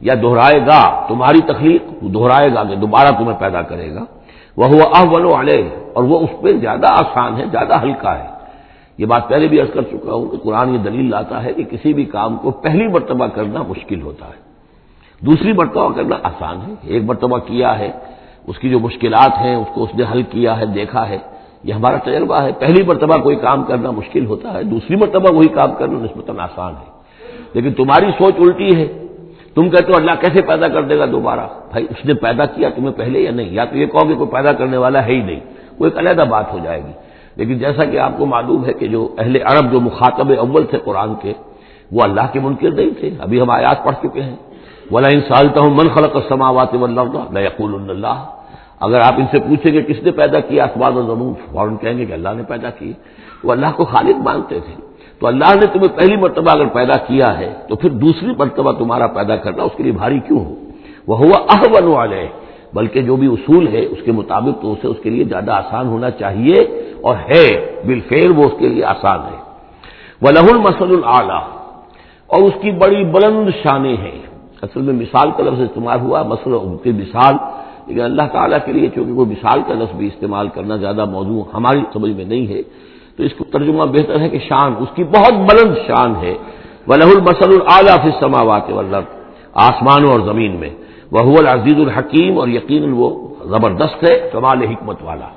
[0.00, 4.04] یا دہرائے گا، تمہاری تخلیق دہرائے گا کہ دوبارہ تمہیں پیدا کرے گا۔
[4.56, 8.35] وہ اول علیہ اور وہ اس پہ زیادہ آسان ہے، زیادہ ہلکا ہے۔
[8.98, 11.64] یہ بات پہلے بھی عرض کر چکا ہوں کہ قرآن یہ دلیل لاتا ہے کہ
[11.64, 14.46] کسی بھی کام کو پہلی مرتبہ کرنا مشکل ہوتا ہے۔
[15.20, 17.90] دوسری مرتبہ کرنا آسان ہے۔ ایک مرتبہ کیا ہے،
[18.46, 21.18] اس کی جو مشکلات ہیں، اس کو اس نے حل کیا ہے، دیکھا ہے۔
[21.64, 25.48] یہ ہمارا تجربہ ہے۔ پہلی مرتبہ کوئی کام کرنا مشکل ہوتا ہے، دوسری مرتبہ وہی
[25.48, 26.90] کام کرنا نسبتاً آسان ہے۔
[27.54, 29.06] لیکن تمہاری سوچ الٹی ہے۔
[29.54, 32.68] تم کہتے ہو اللہ کیسے پیدا کر دے گا دوبارہ؟ بھائی، اس نے پیدا کیا
[32.68, 35.22] تمہیں پہلے یا نہیں؟ یا تو یہ کہو کہ کوئی پیدا کرنے والا ہے ہی
[35.22, 35.40] نہیں۔
[35.78, 36.92] وہ ایک علیحدہ بات ہو جائے گی۔
[37.36, 40.78] لیکن جیسا کہ آپ کو معلوم ہے کہ جو اہل عرب جو مخاطب اول تھے
[40.78, 41.32] قرآن کے،
[41.92, 44.36] وہ اللہ کے منکر نہیں تھے، ابھی ہم آیات پڑھ چکے ہیں۔
[44.90, 48.24] ولا ان سالتا ہوں من خلق سماوات یقول اللہ
[48.80, 51.98] اگر آپ ان سے پوچھیں گے کس نے پیدا کیا، اخبار و زمون فوراً کہیں
[51.98, 52.92] گے کہ اللہ نے پیدا کی۔
[53.44, 54.74] وہ اللہ کو خالد مانتے تھے۔
[55.18, 59.06] تو اللہ نے تمہیں پہلی مرتبہ اگر پیدا کیا ہے، تو پھر دوسری مرتبہ تمہارا
[59.06, 60.54] پیدا کرنا اس کے لیے بھاری کیوں ہو؟
[61.06, 62.26] وہ ہوا احبن والے
[62.74, 65.88] بلکہ جو بھی اصول ہے، اس کے مطابق تو اسے اس کے لیے زیادہ آسان
[65.88, 67.46] ہونا چاہیے۔ اور ہے
[67.86, 69.38] بالفیر وہ اس کے لیے آسان ہے.
[70.22, 71.44] وہ لہ المسل العلیٰ
[72.30, 74.18] اور اس کی بڑی بلند شانیں ہیں.
[74.64, 77.34] اصل میں مثال کا لفظ استعمال ہوا مسل کی مثال،
[77.86, 81.42] لیکن اللہ تعالیٰ کے لیے چونکہ کوئی مثال کا لفظ بھی استعمال کرنا زیادہ موضوع
[81.54, 82.62] ہماری سمجھ میں نہیں ہے،
[83.16, 86.34] تو اس کو ترجمہ بہتر ہے کہ شان، اس کی بہت بلند شان ہے.
[86.88, 89.04] ولہ المسل العلیٰ سماوات ولب
[89.68, 90.72] آسمانوں اور زمین میں.
[91.12, 93.08] وہ العزیز الحکیم اور یقین وہ
[93.52, 95.28] زبردست ہے، کمال حکمت والا.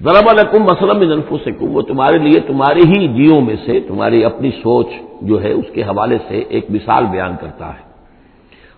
[0.00, 4.50] ضرب الحکم مسلم انفو سے وہ تمہارے لیے تمہارے ہی جیوں میں سے تمہاری اپنی
[4.50, 4.86] سوچ
[5.22, 7.82] جو ہے اس کے حوالے سے ایک مثال بیان کرتا ہے۔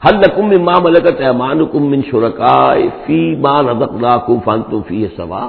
[0.02, 2.74] حل لکم ماں ملکت امان کم من شرکا
[3.06, 3.92] فی ماں رزق
[4.26, 5.44] کم فن تو فی سوا۔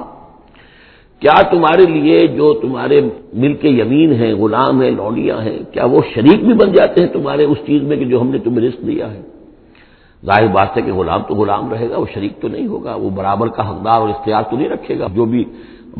[1.22, 3.00] کیا تمہارے لیے جو تمہارے
[3.32, 7.08] مل کے یمین ہیں، غلام ہیں لوڈیاں ہیں، کیا وہ شریک بھی بن جاتے ہیں
[7.08, 9.22] تمہارے اس چیز میں کہ جو ہم نے تمہیں رزق دیا ہے؟
[10.26, 13.10] ظاہر بات ہے کہ غلام تو غلام رہے گا، وہ شریک تو نہیں ہوگا، وہ
[13.10, 15.44] برابر کا حقدار اور اختیار تو نہیں رکھے گا۔ جو بھی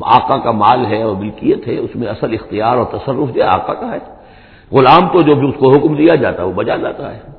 [0.03, 3.75] آقا کا مال ہے اور ملکیت ہے، اس میں اصل اختیار اور تصرف جو آقا
[3.75, 3.99] کا ہے۔
[4.73, 7.35] غلام تو جو بھی اس کو حکم دیا جاتا ہے، وہ بجا جاتا ہے۔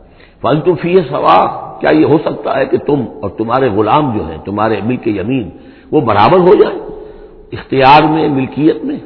[0.82, 1.40] فی سوا
[1.80, 5.12] کیا یہ ہو سکتا ہے کہ تم اور تمہارے غلام جو ہیں، تمہارے مل کے
[5.12, 5.50] یمین،
[5.92, 6.76] وہ برابر ہو جائے
[7.52, 8.98] اختیار میں، ملکیت میں؟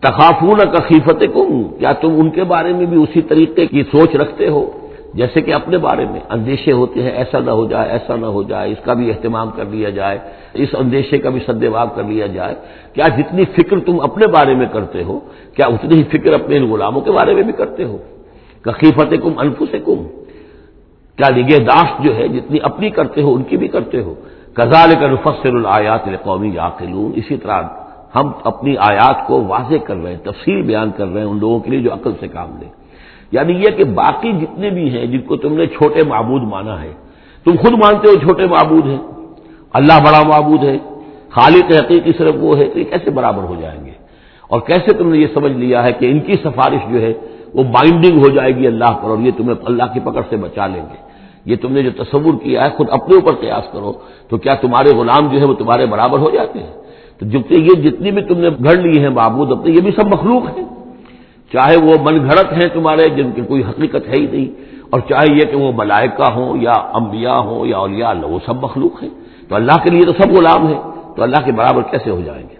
[0.00, 4.48] تخافون کفیفت کم کیا تم ان کے بارے میں بھی اسی طریقے کی سوچ رکھتے
[4.48, 4.70] ہو؟
[5.16, 8.42] جیسے کہ اپنے بارے میں اندیشے ہوتے ہیں، ایسا نہ ہو جائے، ایسا نہ ہو
[8.42, 10.18] جائے، اس کا بھی اہتمام کر لیا جائے،
[10.54, 12.54] اس اندیشے کا بھی سدباب کر لیا جائے۔
[12.92, 15.20] کیا جتنی فکر تم اپنے بارے میں کرتے ہو،
[15.56, 17.96] کیا اتنی ہی فکر اپنے ان غلاموں کے بارے میں بھی کرتے ہو؟
[18.62, 20.04] کفیفت کم انفو سے کم
[21.18, 24.14] کیا نگہداشت جو ہے، جتنی اپنی کرتے ہو، ان کی بھی کرتے ہو؟
[24.54, 26.68] کزال کا نفسر الآیات قومی یا
[27.14, 27.62] اسی طرح
[28.14, 31.58] ہم اپنی آیات کو واضح کر رہے ہیں، تفصیل بیان کر رہے ہیں ان لوگوں
[31.60, 32.70] کے لیے جو عقل سے کام لیں۔
[33.32, 36.92] یعنی یہ کہ باقی جتنے بھی ہیں جن کو تم نے چھوٹے معبود مانا ہے،
[37.44, 38.98] تم خود مانتے ہو چھوٹے معبود ہیں۔
[39.72, 40.78] اللہ بڑا معبود ہے،
[41.30, 43.90] خالق حقیقی صرف وہ ہے، تو یہ کیسے برابر ہو جائیں گے؟
[44.48, 47.12] اور کیسے تم نے یہ سمجھ لیا ہے کہ ان کی سفارش جو ہے،
[47.54, 50.66] وہ بائنڈنگ ہو جائے گی اللہ پر اور یہ تمہیں اللہ کی پکڑ سے بچا
[50.66, 51.06] لیں گے۔
[51.44, 53.92] یہ تم نے جو تصور کیا ہے، خود اپنے اوپر قیاس کرو،
[54.28, 56.72] تو کیا تمہارے غلام جو ہے وہ تمہارے برابر ہو جاتے ہیں؟
[57.18, 60.06] تو جب یہ جتنی بھی تم نے گھڑ لی ہیں معبود اپنے یہ بھی سب
[60.06, 60.64] مخلوق ہیں۔
[61.52, 64.48] چاہے وہ من گھڑت ہیں تمہارے، جن کی کوئی حقیقت ہے ہی نہیں،
[64.90, 68.62] اور چاہے یہ کہ وہ ملائکہ ہوں یا انبیاء ہوں یا اولیاء اللہ، وہ سب
[68.62, 69.08] مخلوق ہیں۔
[69.48, 70.80] تو اللہ کے لیے تو سب غلام ہیں،
[71.16, 72.56] تو اللہ کے برابر کیسے ہو جائیں گے؟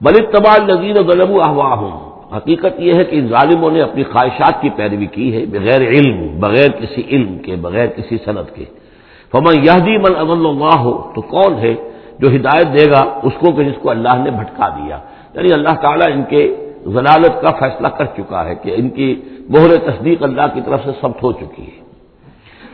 [0.00, 4.62] بل تبال نذیر غلب احوا ہوں حقیقت یہ ہے کہ ان ظالموں نے اپنی خواہشات
[4.62, 8.64] کی پیروی کی ہے، بغیر علم، بغیر کسی علم کے، بغیر کسی صنعت کے۔
[9.32, 11.74] فمن یہدی من امن اللہ ہو تو کون ہے
[12.18, 14.98] جو ہدایت دے گا؟ اس کو کہ جس کو اللہ نے بھٹکا دیا۔
[15.34, 19.76] یعنی اللہ تعالیٰ ان کے ضلالت کا فیصلہ کر چکا ہے کہ ان کی بہر
[19.76, 21.86] تصدیق اللہ کی طرف سے سب ہو چکی ہے۔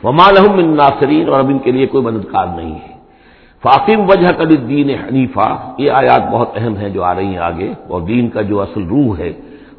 [0.02, 2.92] وہ مالحم ناصرین اور اب ان کے لیے کوئی مددگار نہیں ہے۔
[3.62, 7.72] فاقم وجہ کل دین حنیفہ یہ آیات بہت اہم ہیں جو آ رہی ہیں آگے۔
[7.88, 9.32] اور دین کا جو اصل روح ہے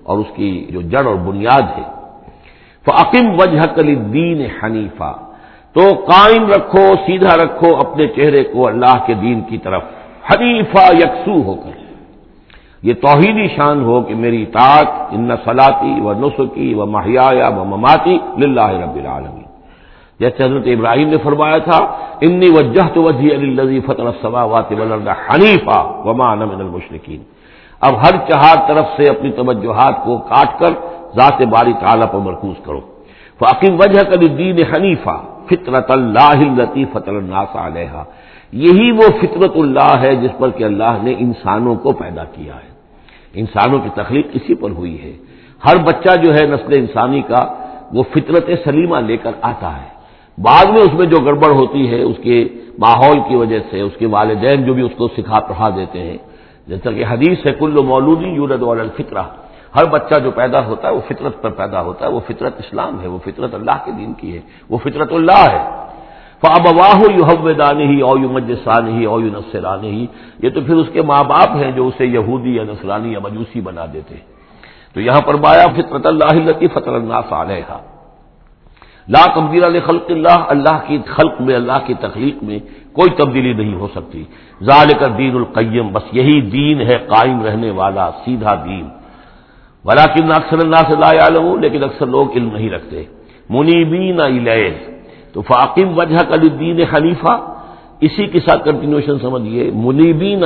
[0.04, 1.84] اور اس کی جو جڑ اور بنیاد ہے۔
[2.86, 5.14] فاقم وجہ کل دین حنیفہ
[5.74, 9.84] تو قائم رکھو، سیدھا رکھو اپنے چہرے کو اللہ کے دین کی طرف۔
[10.32, 11.73] حنیفہ یکسو ہو کر۔
[12.84, 18.18] یہ توحیدی شان ہو کہ میری اطاعت ان سلاتی و نسخی و ماہیا و مماتی
[18.38, 19.48] للہ رب العالمین۔
[20.20, 21.80] جیسے حضرت ابراہیم نے فرمایا تھا،
[22.26, 27.22] انی وجہ تو وجہ علی فتح السماوات والارض حنیفہ وما انا من المشرکین۔
[27.82, 30.72] اب ہر چہار طرف سے اپنی توجہات کو کاٹ کر
[31.16, 32.82] ذات باری تعالیٰ پر مرکوز کرو۔
[33.40, 35.16] فاقم وجہ کل دین حنیفہ
[35.50, 36.40] فطرت اللہ
[36.94, 38.04] فطر الناس علیہ
[38.66, 42.73] یہی وہ فطرت اللہ ہے جس پر کہ اللہ نے انسانوں کو پیدا کیا ہے۔
[43.34, 45.14] انسانوں کی تخلیق اسی پر ہوئی ہے۔
[45.66, 47.54] ہر بچہ جو ہے نسل انسانی کا
[47.94, 49.94] وہ فطرت سلیمہ لے کر آتا ہے۔
[50.42, 52.48] بعد میں اس میں جو گڑبڑ ہوتی ہے، اس کے
[52.80, 56.18] ماحول کی وجہ سے، اس کے والدین جو بھی اس کو سکھا پڑھا دیتے ہیں۔
[56.68, 59.24] جیسا کہ حدیث ہے، کل مولودی یورد والفطرہ
[59.76, 63.02] ہر بچہ جو پیدا ہوتا ہے، وہ فطرت پر پیدا ہوتا ہے۔ وہ فطرت اسلام
[63.02, 65.83] ہے، وہ فطرت اللہ کے دین کی ہے۔ وہ فطرت اللہ ہے۔
[66.50, 68.38] اب واہ یو حوانی ہی او یو
[68.88, 70.06] ہی او یو نسرانی ہی
[70.44, 73.62] یہ تو پھر اس کے ماں باپ ہیں جو اسے یہودی یا نسرانی یا مجوسی
[73.62, 74.16] بنا دیتے
[74.94, 77.78] تو یہاں پر بایا فطرت اللہ فطر اللہ علیہ
[79.08, 82.60] لا تبدیل خلق اللہ اللہ کی خلق میں، اللہ کی تخلیق میں
[82.94, 84.24] کوئی تبدیلی نہیں ہو سکتی۔
[84.64, 88.90] ظال کا دین القیم، بس یہی دین ہے، قائم رہنے والا، سیدھا دین۔
[89.86, 93.04] بلاکن اکثر اللہ سے لا عالم لیکن اکثر لوگ علم نہیں رکھتے۔
[93.50, 94.20] منیبین
[95.34, 97.54] تو فاقم وجہ کا دین خلیفہ،
[98.02, 100.44] اسی کے ساتھ کنٹینیوشن سمجھیے منیبین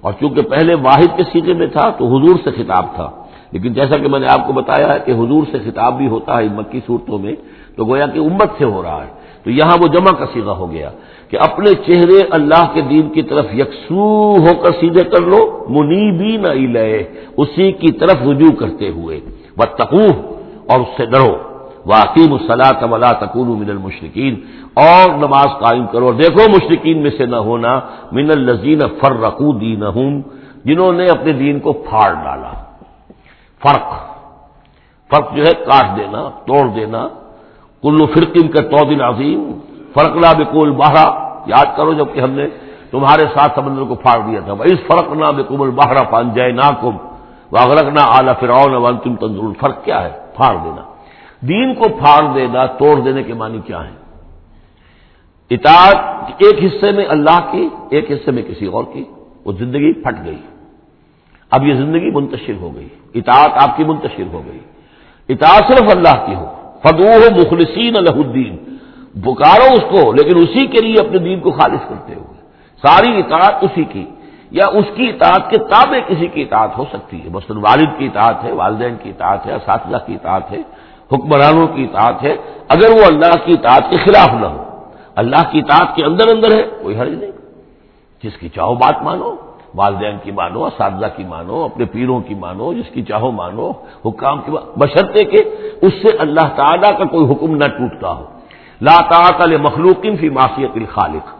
[0.00, 3.10] اور چونکہ پہلے واحد کے سیٹے میں تھا، تو حضور سے خطاب تھا۔
[3.52, 6.38] لیکن جیسا کہ میں نے آپ کو بتایا ہے کہ حضور سے خطاب بھی ہوتا
[6.38, 7.32] ہے مکی صورتوں میں،
[7.76, 10.70] تو گویا کہ امت سے ہو رہا ہے۔ تو یہاں وہ جمع کا سیدھا ہو
[10.70, 10.90] گیا
[11.28, 16.18] کہ اپنے چہرے اللہ کے دین کی طرف یکسو ہو کر سیدھے کر لو منی
[16.18, 16.78] بھی نہ
[17.36, 19.20] اسی کی طرف رجوع کرتے ہوئے۔
[19.58, 20.00] وہ
[20.66, 21.53] اور اس سے ڈرو۔
[21.86, 24.34] واقیم الصلاح ولا تکون من المشرقین
[24.74, 27.80] اور نماز قائم کرو اور دیکھو مشرقین میں سے نہ ہونا
[28.12, 29.82] من الزین فر رقو دین
[30.64, 32.52] جنہوں نے اپنے دین کو پھاڑ ڈالا۔
[33.62, 33.88] فرق۔
[35.10, 37.08] فرق جو ہے کاٹ دینا، توڑ دینا۔
[37.82, 39.42] کلو فرقین کا تو دن عظیم۔
[39.94, 41.06] فرق نہ بکول باہرا
[41.46, 42.46] یاد کرو جبکہ ہم نے
[42.90, 46.68] تمہارے ساتھ سمندر کو پھاڑ دیا تھا۔ اس فرق نہ بکول باہرا پان جائے نہ
[46.80, 46.96] کم
[47.52, 50.93] واغرق نہ اعلیٰ فراؤن ون تم تندر فرق کیا ہے؟ پھاڑ دینا۔
[51.48, 54.04] دین کو پھاڑ دینا توڑ دینے کے معنی کیا ہے
[55.50, 55.96] اطاعت
[56.38, 59.04] ایک حصے میں اللہ کی، ایک حصے میں کسی اور کی،
[59.44, 60.38] وہ زندگی پھٹ گئی۔
[61.50, 64.58] اب یہ زندگی منتشر ہو گئی۔ اطاعت آپ کی منتشر ہو گئی۔
[65.28, 66.46] اطاعت صرف اللہ کی ہو۔
[66.82, 68.76] فدو ہو مخلصین الہ الدین
[69.14, 72.40] بکارو اس کو، لیکن اسی کے لیے اپنے دین کو خالص کرتے ہوئے۔
[72.86, 74.06] ساری اطاعت اسی کی،
[74.50, 78.06] یا اس کی اطاعت کے تابع کسی کی اطاعت ہو سکتی ہے؟ مثلاً والد کی
[78.06, 80.58] اطاعت ہے، والدین کی اطاعت ہے، اساتذہ کی اطاعت ہے۔
[81.12, 82.36] حکمرانوں کی اطاعت ہے،
[82.68, 84.64] اگر وہ اللہ کی اطاعت کے خلاف نہ ہو۔
[85.14, 87.30] اللہ کی اطاعت کے اندر اندر ہے، کوئی حرج نہیں۔
[88.22, 89.34] جس کی چاہو بات مانو،
[89.74, 93.70] والدین کی مانو، اساتذہ کی مانو، اپنے پیروں کی مانو، جس کی چاہو مانو،
[94.06, 95.44] حکام کی بشرطے کہ
[95.82, 98.24] اس سے اللہ تعالیٰ کا کوئی حکم نہ ٹوٹتا ہو۔
[98.82, 101.34] لا تعالی مخلوق فی معافیت الخالق۔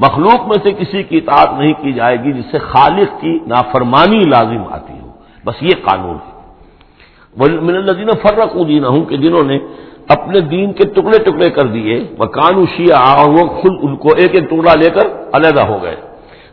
[0.00, 4.18] مخلوق میں سے کسی کی اطاعت نہیں کی جائے گی جس سے خالق کی نافرمانی
[4.18, 5.10] لازم آتی ہو۔
[5.44, 6.29] بس یہ قانون ہے۔
[7.36, 9.58] من الدین فرق دین ہوں کہ جنہوں نے
[10.08, 14.34] اپنے دین کے ٹکڑے ٹکڑے کر دیے وہ کانو شیعہ وہ خود ان کو ایک
[14.34, 15.96] ایک ٹکڑا لے کر علیحدہ ہو گئے۔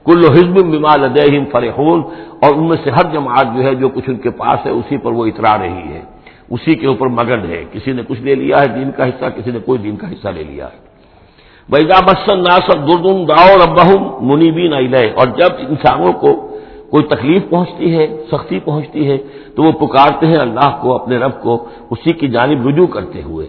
[0.05, 2.01] کل حزب بما لدہم فرحون،
[2.43, 4.97] اور ان میں سے ہر جماعت جو ہے، جو کچھ ان کے پاس ہے، اسی
[4.97, 6.01] پر وہ اترا رہی ہے۔
[6.49, 9.51] اسی کے اوپر مگن ہے۔ کسی نے کچھ لے لیا ہے دین کا حصہ، کسی
[9.51, 10.77] نے کوئی دین کا حصہ لے لیا ہے۔
[11.69, 16.56] بیگا بسن ناسر دردن داؤ ربہم منیبین علیہ اور جب انسانوں کو
[16.91, 19.17] کوئی تکلیف پہنچتی ہے، سختی پہنچتی ہے،
[19.55, 23.47] تو وہ پکارتے ہیں اللہ کو، اپنے رب کو، اسی کی جانب رجوع کرتے ہوئے۔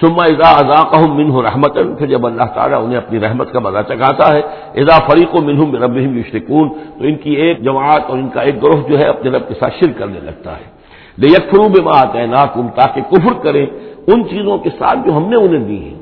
[0.00, 4.32] سما ادا ادا منہ رحمت پھر جب اللہ تعالیٰ انہیں اپنی رحمت کا مزہ چکاتا
[4.32, 4.40] ہے
[4.74, 8.62] ادا فریق و منہ رب یشرکون، تو ان کی ایک جماعت اور ان کا ایک
[8.62, 10.80] گروہ جو ہے اپنے رب کے ساتھ شرک کرنے لگتا ہے۔
[11.18, 12.18] لے یکفرو بما آتے
[12.54, 13.66] کم تاکہ کفر کریں
[14.06, 15.98] ان چیزوں کے ساتھ جو ہم نے انہیں دی ہیں۔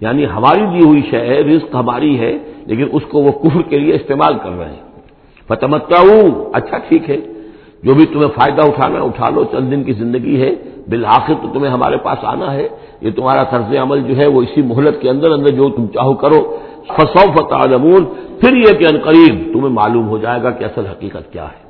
[0.00, 3.78] یعنی ہماری دی ہوئی شے ہے، رزق ہماری ہے، لیکن اس کو وہ کفر کے
[3.78, 4.93] لیے استعمال کر رہے ہیں۔
[5.48, 6.02] فتمتا
[6.52, 7.16] اچھا ٹھیک ہے۔
[7.82, 10.50] جو بھی تمہیں فائدہ اٹھانا اٹھا لو۔ چند دن کی زندگی ہے۔
[10.88, 12.68] بالآخر تو تمہیں ہمارے پاس آنا ہے۔
[13.00, 16.14] یہ تمہارا طرز عمل جو ہے، وہ اسی مہلت کے اندر اندر جو تم چاہو
[16.14, 16.56] کرو۔
[16.96, 18.04] فسو فتعلمون
[18.40, 21.64] پھر یہ کہ انقریب تمہیں معلوم ہو جائے گا کہ اصل حقیقت کیا ہے۔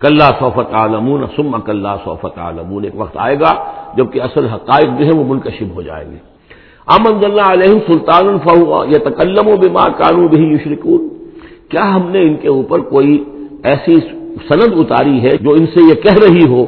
[0.00, 3.64] کلّہ صوفت عالمون سم کلّہ صوفت عالمون ایک وقت آئے گا
[3.96, 6.16] جبکہ اصل حقائق جو ہے وہ منکشب ہو جائیں گے۔
[6.86, 11.17] امن اللہ علیہ سلطان الفا یا تکلم و بیمار کانو بھی یشرکون۔
[11.68, 13.24] کیا ہم نے ان کے اوپر کوئی
[13.62, 13.94] ایسی
[14.48, 16.62] سند اتاری ہے جو ان سے یہ کہہ رہی ہو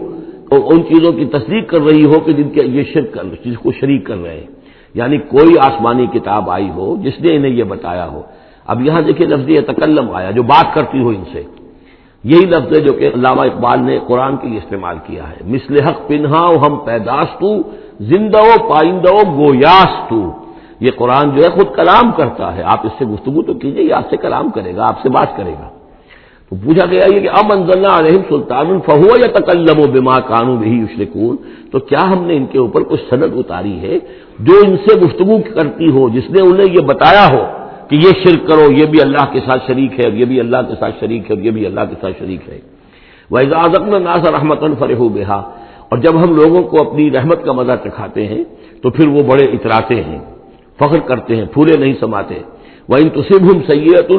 [0.50, 3.58] اور ان چیزوں کی تصدیق کر رہی ہو کہ جن کے یہ شرک کر جس
[3.58, 4.46] کو شریک کر رہے ہیں؟
[4.94, 8.22] یعنی کوئی آسمانی کتاب آئی ہو جس نے انہیں یہ بتایا ہو۔
[8.66, 11.42] اب یہاں دیکھیے لفظ یہ تکلم آیا جو بات کرتی ہو ان سے۔
[12.24, 15.84] یہی لفظ ہے جو کہ علامہ اقبال نے قرآن کے لیے استعمال کیا ہے۔ مثل
[15.84, 17.62] حق پنہا ہم پیداستو،
[18.00, 20.08] زندہ پائندہ گویاس
[20.80, 23.94] یہ قرآن جو ہے خود کلام کرتا ہے۔ آپ اس سے گفتگو تو کیجیے یہ
[23.94, 25.68] آپ سے کلام کرے گا، آپ سے بات کرے گا۔
[26.48, 30.56] تو پوچھا گیا یہ کہ ام انزلنا علیہم سلطان الفہو یا تکلم و بما کانو
[30.56, 31.36] بھی یشرکون۔
[31.70, 33.98] تو کیا ہم نے ان کے اوپر کچھ سند اتاری ہے
[34.38, 37.46] جو ان سے گفتگو کرتی ہو، جس نے انہیں یہ بتایا ہو
[37.88, 40.74] کہ یہ شرک کرو، یہ بھی اللہ کے ساتھ شریک ہے، یہ بھی اللہ کے
[40.80, 42.58] ساتھ شریک ہے یہ بھی اللہ کے ساتھ شریک ہے۔
[43.30, 45.50] وہ اعزازت ناز رحمت فرح بہا
[45.88, 48.44] اور جب ہم لوگوں کو اپنی رحمت کا مزہ چکھاتے ہیں،
[48.82, 50.18] تو پھر وہ بڑے اتراتے ہیں۔
[50.80, 52.38] فخر کرتے ہیں، پھولے نہیں سماتے۔
[52.88, 54.10] وہ ان تصب ہم سید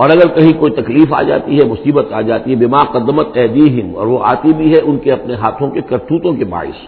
[0.00, 3.94] اور اگر کہیں کوئی تکلیف آ جاتی ہے، مصیبت آ جاتی ہے بیما قدمت اہدیم
[3.96, 6.80] اور وہ آتی بھی ہے ان کے اپنے ہاتھوں کے کرتوتوں کے باعث،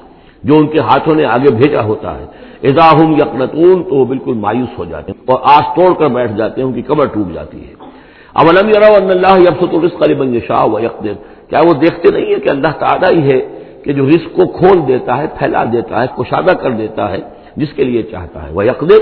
[0.45, 2.27] جو ان کے ہاتھوں نے آگے بھیجا ہوتا ہے۔
[2.69, 6.61] اضاحم یقنتون تو وہ بالکل مایوس ہو جاتے ہیں، اور آس توڑ کر بیٹھ جاتے
[6.61, 7.75] ہیں، ان کی کمر ٹوٹ جاتی ہے۔
[8.35, 8.69] اب علم
[9.11, 11.15] اللہ یبس بن شاہ و یکدر
[11.51, 13.41] کیا وہ دیکھتے نہیں ہے کہ اللہ تعالیٰ ہی ہے
[13.85, 17.21] کہ جو رزق کو کھول دیتا ہے، پھیلا دیتا ہے، کشادہ کر دیتا ہے
[17.57, 19.01] جس کے لیے چاہتا ہے وہ یکدر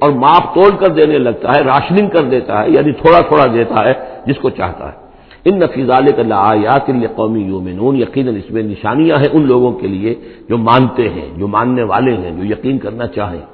[0.00, 3.84] اور ماپ توڑ کر دینے لگتا ہے، راشننگ کر دیتا ہے یعنی تھوڑا تھوڑا دیتا
[3.84, 3.92] ہے
[4.26, 5.04] جس کو چاہتا ہے۔
[5.44, 6.86] ان نفیزال آیات
[7.16, 10.14] قومی یومنون یقیناً اس میں نشانیاں ہیں ان لوگوں کے لیے
[10.48, 13.44] جو مانتے ہیں، جو ماننے والے ہیں، جو یقین کرنا چاہیں۔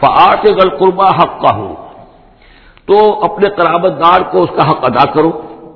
[0.00, 1.74] فعت گل حق کا ہو
[2.86, 5.30] تو اپنے قرابت دار کو اس کا حق ادا کرو۔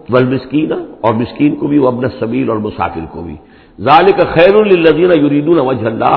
[0.08, 3.36] ول مسکین اور مسکین کو بھی وہ ابن سبیل اور مسافر کو بھی۔
[3.80, 6.16] ظال کا خیر الزین یریدون وجہ اللہ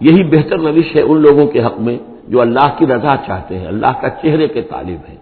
[0.00, 3.66] یہی بہتر روش ہے ان لوگوں کے حق میں جو اللہ کی رضا چاہتے ہیں،
[3.66, 5.16] اللہ کا چہرے کے طالب ہیں۔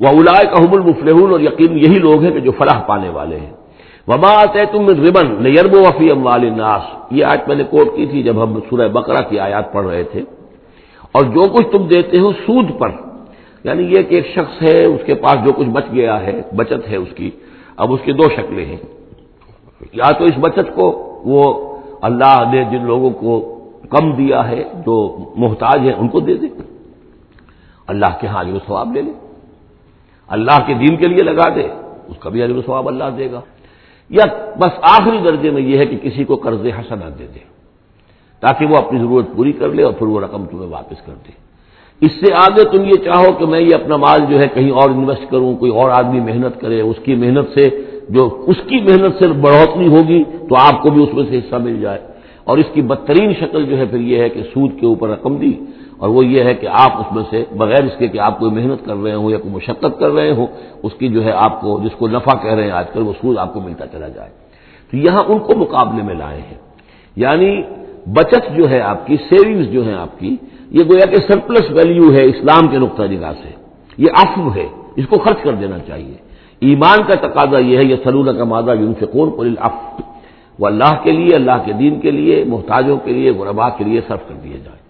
[0.00, 0.92] وہ الاائے کا حب
[1.32, 3.50] اور یقین یہی لوگ ہیں کہ جو فلاح پانے والے ہیں۔
[4.08, 8.22] وبا آتے تم ربن نیرب وفی اموال ناس یہ آیت میں نے کوٹ کی تھی
[8.22, 10.22] جب ہم سورہ بقرہ کی آیات پڑھ رہے تھے۔
[11.12, 12.90] اور جو کچھ تم دیتے ہو سود پر
[13.64, 16.88] یعنی یہ کہ ایک شخص ہے، اس کے پاس جو کچھ بچ گیا ہے، بچت
[16.90, 17.30] ہے اس کی،
[17.76, 18.76] اب اس کی دو شکلیں ہیں۔
[19.92, 20.90] یا تو اس بچت کو
[21.24, 21.69] وہ
[22.00, 23.56] اللہ نے جن لوگوں کو
[23.90, 26.46] کم دیا ہے، جو محتاج ہیں، ان کو دے دے۔
[27.86, 29.12] اللہ کے ہاں و ثواب لے لے۔
[30.28, 31.68] اللہ کے دین کے لیے لگا دے،
[32.08, 33.40] اس کا بھی و ثواب اللہ دے گا۔
[34.10, 34.24] یا
[34.58, 37.38] بس آخری درجے میں یہ ہے کہ کسی کو قرض حسنہ دے دے،
[38.40, 41.32] تاکہ وہ اپنی ضرورت پوری کر لے اور پھر وہ رقم تمہیں واپس کر دے۔
[42.00, 44.90] اس سے آگے تم یہ چاہو کہ میں یہ اپنا مال جو ہے کہیں اور
[44.90, 47.68] انویسٹ کروں، کوئی اور آدمی محنت کرے، اس کی محنت سے
[48.10, 51.56] جو اس کی محنت سے بڑھوتری ہوگی تو آپ کو بھی اس میں سے حصہ
[51.56, 51.98] مل جائے۔
[52.44, 55.36] اور اس کی بدترین شکل جو ہے پھر یہ ہے کہ سود کے اوپر رقم
[55.36, 55.52] دی۔
[55.98, 58.52] اور وہ یہ ہے کہ آپ اس میں سے بغیر اس کے کہ آپ کوئی
[58.52, 60.46] محنت کر رہے ہوں یا کوئی مشقت کر رہے ہوں،
[60.82, 63.12] اس کی جو ہے آپ کو جس کو نفع کہہ رہے ہیں آج کل وہ
[63.20, 64.30] سود آپ کو ملتا چلا جائے۔
[64.90, 66.58] تو یہاں ان کو مقابلے میں لائے ہیں۔
[67.16, 67.62] یعنی
[68.06, 70.36] بچت جو ہے آپ کی سیونگز جو ہے آپ کی،
[70.70, 73.48] یہ گویا کہ سرپلس ویلیو ہے اسلام کے نقطۂ نگاہ سے۔
[73.98, 76.29] یہ افو ہے، اس کو خرچ کر دینا چاہیے۔
[76.60, 80.02] ایمان کا تقاضا یہ ہے یہ سلون کا مادہ یونفقون قل العفو۔
[80.58, 84.00] وہ اللہ کے لیے، اللہ کے دین کے لیے، محتاجوں کے لیے، غربا کے لیے
[84.08, 84.80] صرف کر دیا جائے۔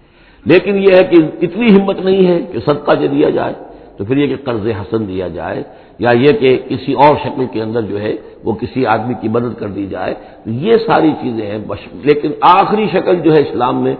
[0.45, 3.53] لیکن یہ ہے کہ اتنی ہمت نہیں ہے کہ صدقہ جو دیا جائے،
[3.97, 5.63] تو پھر یہ کہ قرض حسن دیا جائے،
[5.99, 9.59] یا یہ کہ کسی اور شکل کے اندر جو ہے وہ کسی آدمی کی مدد
[9.59, 10.15] کر دی جائے۔
[10.47, 11.59] یہ ساری چیزیں ہیں
[12.05, 13.95] لیکن آخری شکل جو ہے اسلام میں،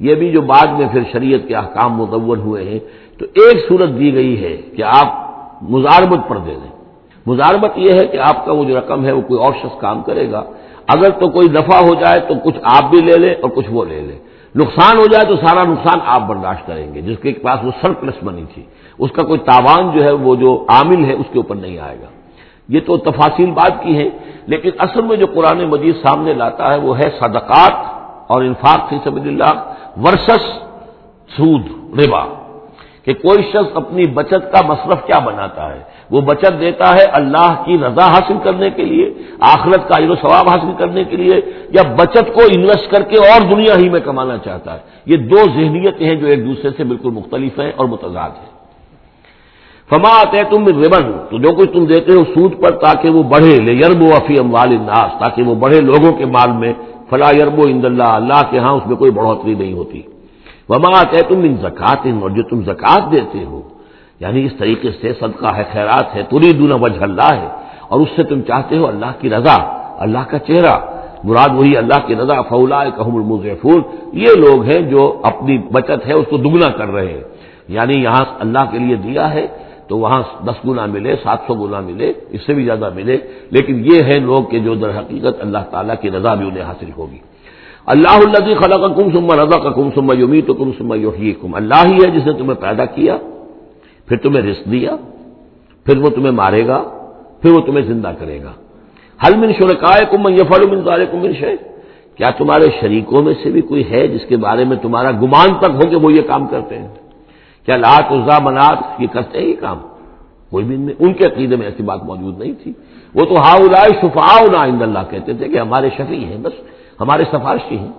[0.00, 2.78] یہ بھی جو بعد میں پھر شریعت کے احکام متول ہوئے ہیں،
[3.18, 5.08] تو ایک صورت دی گئی ہے کہ آپ
[5.62, 6.75] مزاربت پر دے دیں۔
[7.26, 10.02] مزاربت یہ ہے کہ آپ کا وہ جو رقم ہے وہ کوئی اور شخص کام
[10.02, 10.44] کرے گا۔
[10.88, 13.84] اگر تو کوئی دفع ہو جائے تو کچھ آپ بھی لے لیں اور کچھ وہ
[13.84, 14.18] لے لیں۔
[14.56, 17.92] نقصان ہو جائے تو سارا نقصان آپ برداشت کریں گے، جس کے پاس وہ سر
[17.92, 18.62] پلس بنی تھی۔
[18.98, 21.96] اس کا کوئی تاوان جو ہے وہ جو عامل ہے اس کے اوپر نہیں آئے
[22.00, 22.06] گا۔
[22.68, 24.08] یہ تو تفاصیل بات کی ہے
[24.46, 27.72] لیکن اصل میں جو قرآن مجید سامنے لاتا ہے وہ ہے صدقات
[28.26, 30.44] اور انفاق فی سبیل اللہ ورسس
[31.36, 31.62] سود،
[32.00, 32.45] ربا۔
[33.06, 37.62] کہ کوئی شخص اپنی بچت کا مصرف کیا بناتا ہے؟ وہ بچت دیتا ہے اللہ
[37.64, 41.40] کی رضا حاصل کرنے کے لیے، آخرت کا و ثواب حاصل کرنے کے لیے،
[41.70, 45.36] یا بچت کو انویسٹ کر کے اور دنیا ہی میں کمانا چاہتا ہے؟ یہ دو
[45.36, 48.56] ذہنیتیں ہیں جو ایک دوسرے سے بالکل مختلف ہیں اور متضاد ہیں۔
[49.90, 53.60] فما آتے تم ربن تو جو کچھ تم دیتے ہو سود پر تاکہ وہ بڑھے
[53.60, 56.72] لے یرب و افی اموال الناس، تاکہ وہ بڑھے لوگوں کے مال میں۔
[57.10, 60.02] فلا یرب و اند اللہ اللہ کے ہاں اس میں کوئی بڑھوتری نہیں ہوتی۔
[60.68, 63.62] وما آتے تم ان زکات اور جو تم زکات دیتے ہو۔
[64.20, 67.48] یعنی اس طریقے سے صدقہ ہے، خیرات ہے تری دون وجہ اللہ ہے۔
[67.88, 69.54] اور اس سے تم چاہتے ہو اللہ کی رضا،
[69.98, 70.78] اللہ کا چہرہ۔
[71.24, 73.80] مراد وہی اللہ کی رضا فولا کہم المضفور
[74.12, 77.20] یہ لوگ ہیں جو اپنی بچت ہے، اس کو دگنا کر رہے ہیں۔
[77.68, 79.46] یعنی یہاں اللہ کے لیے دیا ہے
[79.88, 83.16] تو وہاں دس گنا ملے، سات سو گنا ملے، اس سے بھی زیادہ ملے۔
[83.50, 86.90] لیکن یہ ہے لوگ کہ جو در حقیقت اللہ تعالیٰ کی رضا بھی انہیں حاصل
[86.98, 87.18] ہوگی۔
[87.86, 91.32] اللہ اللہ خلا کا کم سما رضا کا کم سما یومی تو کم سما یوہی
[91.40, 93.16] کم اللہ ہی ہے جس نے تمہیں پیدا کیا،
[94.08, 94.96] پھر تمہیں رزق دیا،
[95.86, 96.78] پھر وہ تمہیں مارے گا،
[97.40, 98.52] پھر وہ تمہیں زندہ کرے گا۔
[99.20, 101.54] حل من شرکائے کم یہ من تارے کم شے
[102.16, 105.72] کیا تمہارے شریکوں میں سے بھی کوئی ہے جس کے بارے میں تمہارا گمان تک
[105.78, 106.88] ہو کہ وہ یہ کام کرتے ہیں؟
[107.68, 109.78] کیا لات عزا منات یہ کرتے ہیں یہ کام؟
[110.50, 112.72] کوئی بھی ان کے عقیدے میں ایسی بات موجود نہیں تھی۔
[113.14, 116.54] وہ تو ہاؤ لائے شفاؤ نا اللہ کہتے تھے کہ ہمارے شفیع ہیں، بس
[117.00, 117.92] ہمارے سفارشی ہیں۔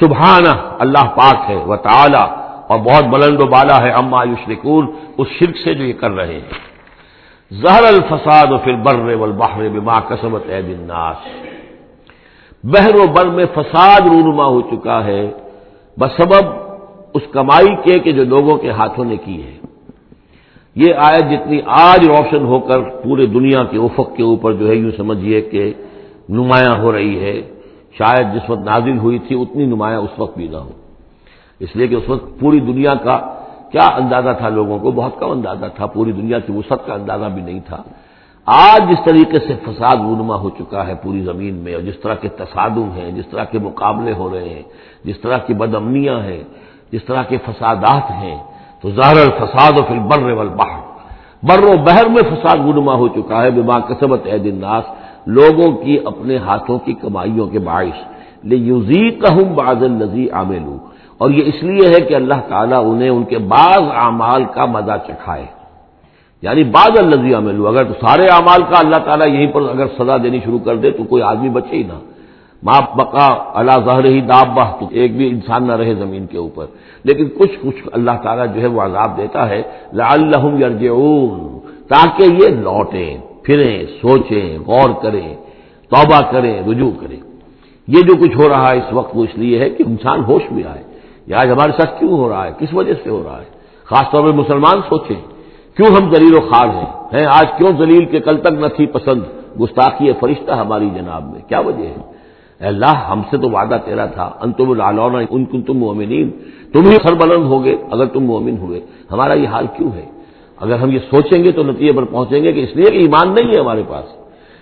[0.00, 2.24] سبحانہ، اللہ پاک ہے وہ تعالی
[2.68, 4.86] اور بہت بلند و بالا ہے اما یشرکون،
[5.18, 6.70] اس شرک سے جو یہ کر رہے ہیں۔
[7.50, 11.16] زہر الفساد و پھر بر والبحر بما کسبت اے الناس۔
[12.64, 15.30] بحر و بر میں فساد رونما ہو چکا ہے۔
[15.98, 16.44] بسبب
[17.14, 19.56] اس کمائی کے کہ جو لوگوں کے ہاتھوں نے کی ہے۔
[20.74, 24.74] یہ آیت جتنی آج روشن ہو کر پورے دنیا کے افق کے اوپر جو ہے
[24.74, 25.72] یوں سمجھیے کہ
[26.28, 27.59] نمایاں ہو رہی ہے۔
[27.98, 30.70] شاید جس وقت نازل ہوئی تھی اتنی نمایاں اس وقت بھی نہ ہو۔
[31.60, 33.34] اس لیے کہ اس وقت پوری دنیا کا
[33.70, 37.24] کیا اندازہ تھا لوگوں کو؟ بہت کم اندازہ تھا۔ پوری دنیا کی وسعت کا اندازہ
[37.24, 37.82] بھی نہیں تھا۔
[38.46, 42.14] آج جس طریقے سے فساد رونما ہو چکا ہے پوری زمین میں، اور جس طرح
[42.14, 44.62] کے تصادم ہیں، جس طرح کے مقابلے ہو رہے ہیں،
[45.04, 46.42] جس طرح کی بدمنیاں ہیں،
[46.92, 48.38] جس طرح کے فسادات ہیں،
[48.80, 50.80] تو ظاہر الفساد و پھر بر والبحر۔
[51.42, 54.84] بر و بحر میں فساد رونما ہو چکا ہے۔ بما کسبت عید الناس
[55.26, 60.76] لوگوں کی اپنے ہاتھوں کی کمائیوں کے باعث۔ لے یوزی کہوں بادل نزی عاملو
[61.18, 64.92] اور یہ اس لیے ہے کہ اللہ تعالیٰ انہیں ان کے بعض اعمال کا مزہ
[65.06, 65.46] چکھائے۔
[66.42, 70.16] یعنی بعض الزی عمل اگر تو سارے اعمال کا اللہ تعالیٰ یہیں پر اگر سزا
[70.16, 71.98] دینی شروع کر دے تو کوئی آدمی بچے ہی نہ۔
[72.62, 76.66] ماں بقا اللہ ظہر ہی داب تو ایک بھی انسان نہ رہے زمین کے اوپر۔
[77.04, 82.48] لیکن کچھ کچھ اللہ تعالیٰ جو ہے وہ عذاب دیتا ہے۔ لعلہم یرجعون تاکہ یہ
[82.48, 83.18] لوٹیں۔
[83.50, 85.34] پھریں، سوچیں، غور کریں،
[85.90, 87.16] توبہ کریں، رجوع کریں۔
[87.88, 90.42] یہ جو کچھ ہو رہا ہے اس وقت وہ اس لیے ہے کہ انسان ہوش
[90.52, 90.82] میں آئے۔
[91.26, 93.44] یہ آج ہمارے ساتھ کیوں ہو رہا ہے؟ کس وجہ سے ہو رہا ہے؟
[93.84, 95.20] خاص طور پہ مسلمان سوچیں،
[95.76, 98.86] کیوں ہم دلیل و خار ہیں؟ ہیں، آج کیوں دلیل کے کل تک نہ تھی
[98.86, 99.22] پسند؟
[99.60, 102.02] گستاخی فرشتہ ہماری جناب میں۔ کیا وجہ ہے؟
[102.60, 104.82] اے اللہ، ہم سے تو وعدہ تیرا تھا۔ ان تم
[105.30, 106.30] ان کن تم مومنین
[106.72, 108.80] تم ہی سربلند ہوگے اگر تم مومن ہوئے۔
[109.10, 110.09] ہمارا یہ حال کیوں ہے؟
[110.60, 113.34] اگر ہم یہ سوچیں گے تو نتیجے پر پہنچیں گے کہ اس لیے کہ ایمان
[113.34, 114.04] نہیں ہے ہمارے پاس۔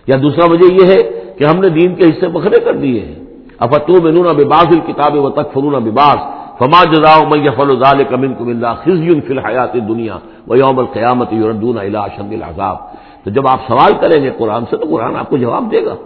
[0.07, 1.03] یا دوسرا وجہ یہ ہے
[1.38, 3.14] کہ ہم نے دین کے حصے بکھرے کر دیے ہیں۔
[3.59, 8.49] افتو میں نون بباس الکتاب و تک فرون بباس فما جزاؤ من يفعل ذلك منكم
[8.49, 10.18] الا خزي في الحياه الدنيا
[10.49, 12.76] ويوم القيامه يردون الى اشد العذاب۔
[13.24, 15.96] تو جب آپ سوال کریں گے قرآن سے تو قرآن آپ کو جواب دے گا۔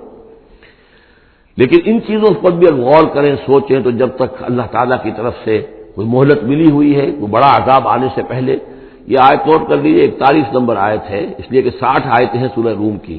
[1.57, 5.35] لیکن ان چیزوں پر بھی غور کریں، سوچیں تو جب تک اللہ تعالیٰ کی طرف
[5.45, 5.63] سے
[5.95, 8.57] کوئی مہلت ملی ہوئی ہے، کوئی بڑا عذاب آنے سے پہلے
[9.07, 12.49] یہ آیت نوٹ کر لیجیے اکتالیس نمبر آیت ہے، اس لیے کہ ساٹھ آیتیں ہیں
[12.55, 13.19] سورہ روم کی۔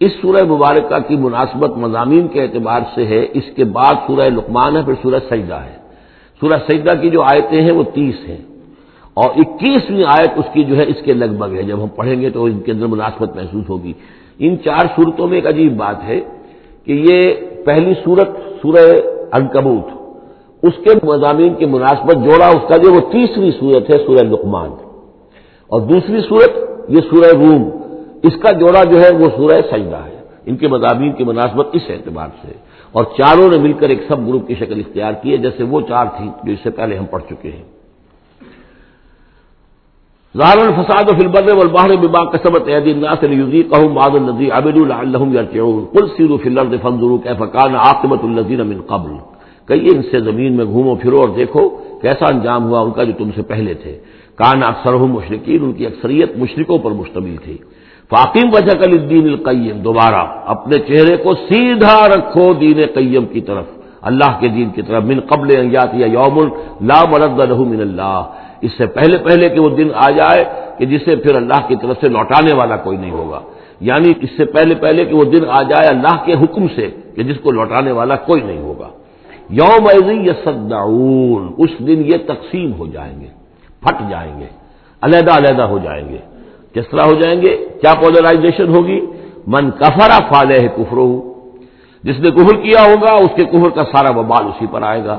[0.00, 4.76] اس سورہ مبارکہ کی مناسبت مضامین کے اعتبار سے ہے، اس کے بعد سورہ لقمان
[4.76, 5.76] ہے، پھر سورہ سجدہ ہے۔
[6.40, 8.36] سورہ سجدہ کی جو آیتیں ہیں وہ تیس ہیں۔
[9.14, 12.20] اور اکیسویں آیت اس کی جو ہے، اس کے لگ بھگ ہے۔ جب ہم پڑھیں
[12.20, 13.92] گے تو ان کے اندر مناسبت محسوس ہوگی۔
[14.38, 16.20] ان چار صورتوں میں ایک عجیب بات ہے
[16.84, 18.28] کہ یہ پہلی صورت
[18.62, 19.00] سورہ
[19.32, 20.00] انکبوت
[20.62, 24.89] اس کے مضامین کی مناسبت جوڑا اس کا جو وہ تیسری صورت ہے، سورہ لقمان۔
[25.70, 26.50] اور دوسری صورت
[26.88, 27.70] یہ سورہ روم،
[28.22, 31.82] اس کا جوڑا جو ہے وہ سورہ سجدہ ہے۔ ان کے مضامین کی مناسبت اس
[31.88, 32.52] اعتبار سے۔
[32.92, 35.80] اور چاروں نے مل کر ایک سب گروپ کی شکل اختیار کی ہے، جیسے وہ
[35.88, 37.62] چار تھیں جو اس سے پہلے ہم پڑھ چکے ہیں۔
[40.38, 45.84] ظاہر الفساد و فلبر والبحر بما قسمت عید الناس ليذيقهم بعض الذي عملوا لعلهم يرجعون
[45.92, 49.10] قل سيروا في الارض فانظروا كيف كان عاقبه الذين من قبل۔
[49.66, 51.68] کہیے، ان سے زمین میں گھومو پھرو اور دیکھو
[52.02, 53.98] کیسا انجام ہوا ان کا جو تم سے پہلے تھے۔
[54.40, 57.58] کان اکثر مشرقین ان کی اکثریت مشرقوں پر مشتمل تھی۔
[58.10, 63.64] فاقیم وجہ کل الدین القیم، دوبارہ اپنے چہرے کو سیدھا رکھو دین قیم کی طرف۔
[64.00, 66.38] اللہ کے دین کی طرف، من قبل یا یوم
[66.80, 68.22] لا مرد له من اللہ۔
[68.60, 70.44] اس سے پہلے پہلے کہ وہ دن آ جائے
[70.78, 73.40] کہ جسے پھر اللہ کی طرف سے لوٹانے والا کوئی نہیں ہوگا۔
[73.80, 77.22] یعنی اس سے پہلے پہلے کہ وہ دن آ جائے اللہ کے حکم سے کہ
[77.22, 78.88] جس کو لوٹانے والا کوئی نہیں ہوگا۔
[79.50, 83.39] یوم یسدعون اس دن یہ تقسیم ہو جائیں گے۔
[83.82, 84.46] پھٹ جائیں گے،
[85.02, 86.18] علیحدہ علیحدہ ہو جائیں گے۔
[86.74, 89.00] کس طرح ہو جائیں گے؟ کیا پولرائزیشن ہوگی؟
[89.46, 91.10] من کفرا فالح کفرو
[92.04, 95.18] جس نے کفر کیا ہوگا، اس کے کفر کا سارا وبال اسی پر آئے گا۔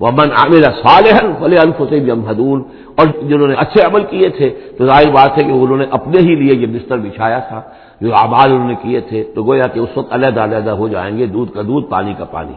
[0.00, 2.62] وہ من عامر صالح فلے الفسین جمہدون
[2.98, 4.48] اور جنہوں نے اچھے عمل کیے تھے،
[4.78, 7.60] تو ظاہر بات ہے کہ انہوں نے اپنے ہی لیے یہ بستر بچھایا تھا۔
[8.00, 11.18] جو آباد انہوں نے کیے تھے، تو گویا کہ اس وقت علیحدہ علیحدہ ہو جائیں
[11.18, 12.56] گے، دودھ کا دودھ، پانی کا پانی۔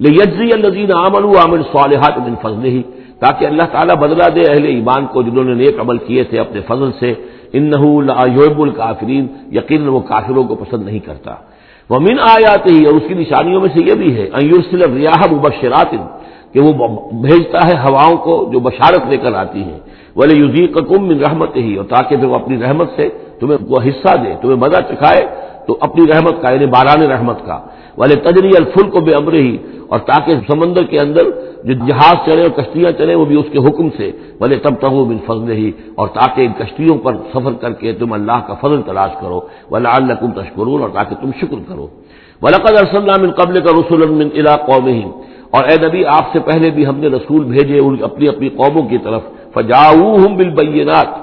[0.00, 2.82] یجزی الزین عامل عامر صالحات من فضل ہی
[3.22, 6.60] تاکہ اللہ تعالیٰ بدلا دے اہل ایمان کو جنہوں نے نیک عمل کیے تھے اپنے
[6.68, 7.10] فضل سے
[7.56, 7.72] ان
[8.38, 9.26] یوب الکافرین
[9.58, 11.34] یقین وہ کافروں کو پسند نہیں کرتا۔
[11.90, 14.26] وہ من آیات ہی اور اس کی نشانیوں میں سے یہ بھی ہے
[14.94, 15.92] ریاح مبشرات،
[16.52, 16.72] کہ وہ
[17.24, 19.80] بھیجتا ہے ہواؤں کو جو بشارت لے کر آتی ہیں۔
[20.16, 23.08] بولے یوزی کم من رحمت ہی اور تاکہ پھر وہ اپنی رحمت سے
[23.40, 25.22] تمہیں وہ حصہ دے، تمہیں مزہ چکھائے،
[25.66, 27.58] تو اپنی رحمت کا یعنی باران رحمت کا۔
[27.98, 29.56] والے تجری الفل کو بے امر ہی
[29.88, 31.30] اور تاکہ سمندر کے اندر
[31.64, 34.92] جو جہاز چلے اور کشتیاں چلے وہ بھی اس کے حکم سے بھلے تب تک
[34.92, 38.54] وہ بن فضل ہی اور تاکہ ان کشتیوں پر سفر کر کے تم اللہ کا
[38.60, 39.40] فضل تلاش کرو
[39.70, 41.86] ولا الکم تشکرون اور تاکہ تم شکر کرو
[42.42, 44.88] ولقد ارسلنا من قبل کا رسول من الا قوم
[45.50, 48.82] اور اے نبی آپ سے پہلے بھی ہم نے رسول بھیجے ان اپنی اپنی قوموں
[48.88, 49.22] کی طرف
[49.54, 51.16] فجاؤ بالبینات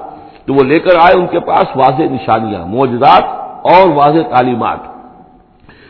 [0.48, 3.24] تو وہ لے کر آئے ان کے پاس واضح نشانیاں موجودات
[3.72, 4.95] اور واضح تعلیمات۔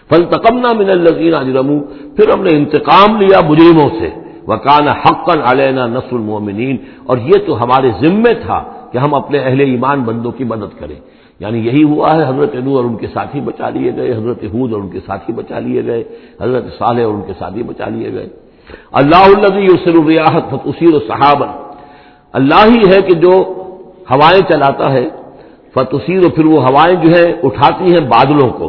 [0.10, 1.70] فل تکمنا من الزین اجرم
[2.16, 4.10] پھر ہم نے انتقام لیا مجرموں سے.
[4.48, 6.76] وکان حقن علینا نسل المومنین
[7.10, 8.60] اور یہ تو ہمارے ذمے تھا
[8.92, 11.00] کہ ہم اپنے اہل ایمان بندوں کی مدد کریں.
[11.40, 14.74] یعنی یہی ہوا ہے، حضرت نو اور ان کے ساتھی بچا لیے گئے، حضرت حود
[14.74, 16.04] اور ان کے ساتھی بچا لیے گئے،
[16.42, 18.28] حضرت صالح اور ان کے ساتھی بچا لیے گئے.
[19.00, 21.50] اللہ النبی یسر الریاحت فتوسیر و صحابن
[22.34, 23.34] اللہ ہی ہے کہ جو
[24.12, 25.06] ہوائیں چلاتا ہے
[25.74, 28.68] فتوسیر و پھر وہ ہوائیں جو ہے اٹھاتی ہیں بادلوں کو.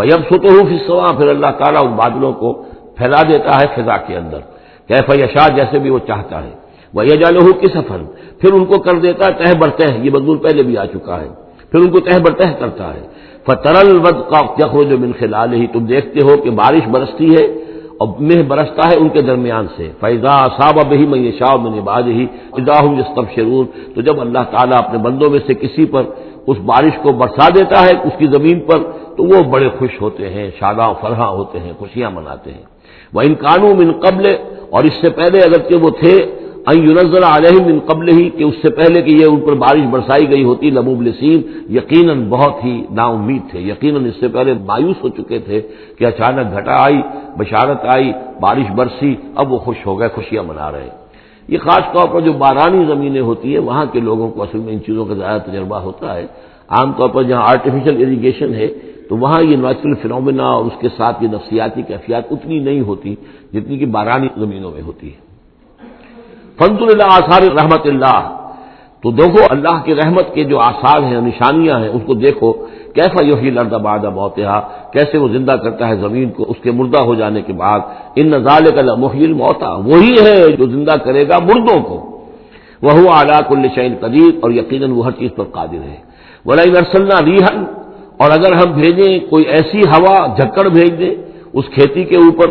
[0.00, 2.52] فیب سو تو ہوں پھر اللہ تعالیٰ ان بادلوں کو
[2.96, 4.40] پھیلا دیتا ہے فضا کے اندر۔
[4.88, 6.50] کیف یشا جیسے بھی وہ چاہتا ہے۔
[6.94, 8.00] وہ یہ جالو کس سفر
[8.40, 11.28] پھر ان کو کر دیتا ہے تہ برتہ، یہ مزدور پہلے بھی آ چکا ہے۔
[11.70, 13.02] پھر ان کو تہ برتہ کرتا ہے۔
[13.46, 17.46] فترل ود کا جخو جو من خلال ہی تم دیکھتے ہو کہ بارش برستی ہے
[18.00, 22.06] اور مہ برستا ہے ان کے درمیان سے۔ فیضا صاب بہی میں شاہ میں نباز
[22.06, 23.02] ہی ادا ہوں
[23.36, 26.02] شرور تو جب اللہ تعالیٰ اپنے بندوں میں سے کسی پر
[26.46, 28.78] اس بارش کو برسا دیتا ہے، اس کی زمین پر
[29.16, 32.64] تو وہ بڑے خوش ہوتے ہیں، شاداں فرحاں ہوتے ہیں، خوشیاں مناتے ہیں۔
[33.14, 34.24] وہ ان قانون من قبل،
[34.74, 36.14] اور اس سے پہلے اگرچہ وہ تھے
[36.76, 40.28] یونزل علیہ من قبل ہی کہ اس سے پہلے کہ یہ ان پر بارش برسائی
[40.30, 41.40] گئی ہوتی، لبوب لسیم
[41.76, 45.60] یقیناً بہت ہی نا امید تھے۔ یقیناً اس سے پہلے مایوس ہو چکے تھے
[45.98, 47.00] کہ اچانک گھٹا آئی،
[47.38, 50.88] بشارت آئی، بارش برسی، اب وہ خوش ہو گئے، خوشیاں منا رہے
[51.48, 54.72] یہ خاص طور پر جو بارانی زمینیں ہوتی ہیں، وہاں کے لوگوں کو اصل میں
[54.74, 56.26] ان چیزوں کا زیادہ تجربہ ہوتا ہے۔
[56.76, 58.68] عام طور پر جہاں آرٹیفیشل اریگیشن ہے
[59.10, 63.14] تو وہاں یہ نیچرل فنومینا اور اس کے ساتھ یہ نفسیاتی کیفیات اتنی نہیں ہوتی
[63.52, 65.16] جتنی کہ بارانی زمینوں میں ہوتی ہے۔
[66.58, 68.36] فنت اللہ آثار رحمت اللہ۔
[69.02, 72.52] تو دیکھو اللہ کی رحمت کے جو آثار ہیں، نشانیاں ہیں، اس کو دیکھو۔
[72.94, 74.60] کیسا یوہی لرد آباد موتحا
[74.92, 77.80] کیسے وہ زندہ کرتا ہے زمین کو، اس کے مردہ ہو جانے کے بعد۔
[78.16, 82.26] ان نظال کا محیل موتا وہی ہے جو زندہ کرے گا مردوں کو۔
[82.82, 85.96] وہ اعلیٰ الشین قدیر اور یقیناً وہ ہر چیز پر قادر ہے۔
[86.46, 87.64] ولا ارسلنا ریحن
[88.20, 91.14] اور اگر ہم بھیجیں کوئی ایسی ہوا، جھکڑ بھیج دیں
[91.52, 92.48] اس کھیتی کے اوپر،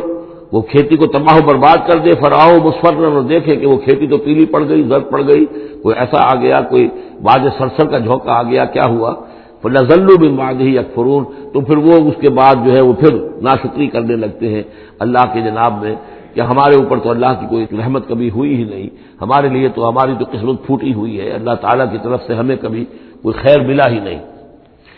[0.52, 4.08] وہ کھیتی کو تباہ و برباد کر دے، فراؤ مسفر اور دیکھے کہ وہ کھیتی
[4.08, 5.46] تو پیلی پڑ گئی، زرد پڑ گئی،
[5.84, 6.88] کوئی ایسا آ گیا، کوئی
[7.24, 9.14] باز سرسر کا جھونکا آ گیا، کیا ہوا؟
[9.62, 12.94] پھر نزلو بن باغ ہی اکفرون تو پھر وہ اس کے بعد جو ہے وہ
[12.94, 14.64] پھر ناشکری کرنے لگتے ہیں
[15.00, 15.96] اللہ کے جناب میں
[16.34, 18.90] کہ ہمارے اوپر تو اللہ کی کوئی رحمت کبھی ہوئی ہی نہیں،
[19.22, 22.56] ہمارے لیے تو ہماری تو قسمت پھوٹی ہوئی ہے، اللہ تعالیٰ کی طرف سے ہمیں
[22.56, 22.84] کبھی
[23.22, 24.20] کوئی خیر ملا ہی نہیں۔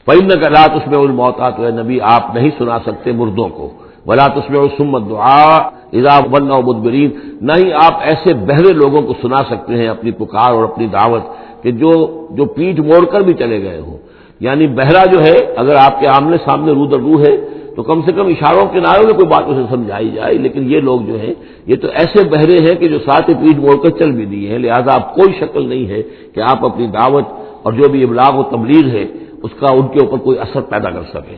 [0.05, 3.69] پہن کا رات اس میں الموتا تو ہے نبی آپ نہیں سنا سکتے مردوں کو۔
[4.05, 5.57] بلات اس میں سمت دعا
[5.93, 7.09] ادا ون مدبرین
[7.41, 11.21] نہ ہی آپ ایسے بہرے لوگوں کو سنا سکتے ہیں اپنی پکار اور اپنی دعوت
[11.63, 11.91] کہ جو
[12.29, 13.97] جو پیٹ موڑ کر بھی چلے گئے ہوں۔
[14.39, 17.37] یعنی بہرا جو ہے، اگر آپ کے آمنے سامنے رو در رو ہے،
[17.75, 20.79] تو کم سے کم اشاروں کے ناروں میں کوئی بات اسے سمجھائی جائے۔ لیکن یہ
[20.79, 21.33] لوگ جو ہیں،
[21.65, 24.49] یہ تو ایسے بہرے ہیں کہ جو ساتھ ہی پیٹ موڑ کر چل بھی دیے
[24.49, 26.01] ہیں۔ لہذا آپ کوئی شکل نہیں ہے
[26.35, 27.23] کہ آپ اپنی دعوت
[27.63, 29.05] اور جو بھی ابلاغ و تبلیغ ہے
[29.43, 31.37] اس کا ان کے اوپر کوئی اثر پیدا کر سکیں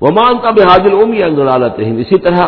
[0.00, 2.46] وہ مانتا بے حاضر اومی ضلالت اسی طرح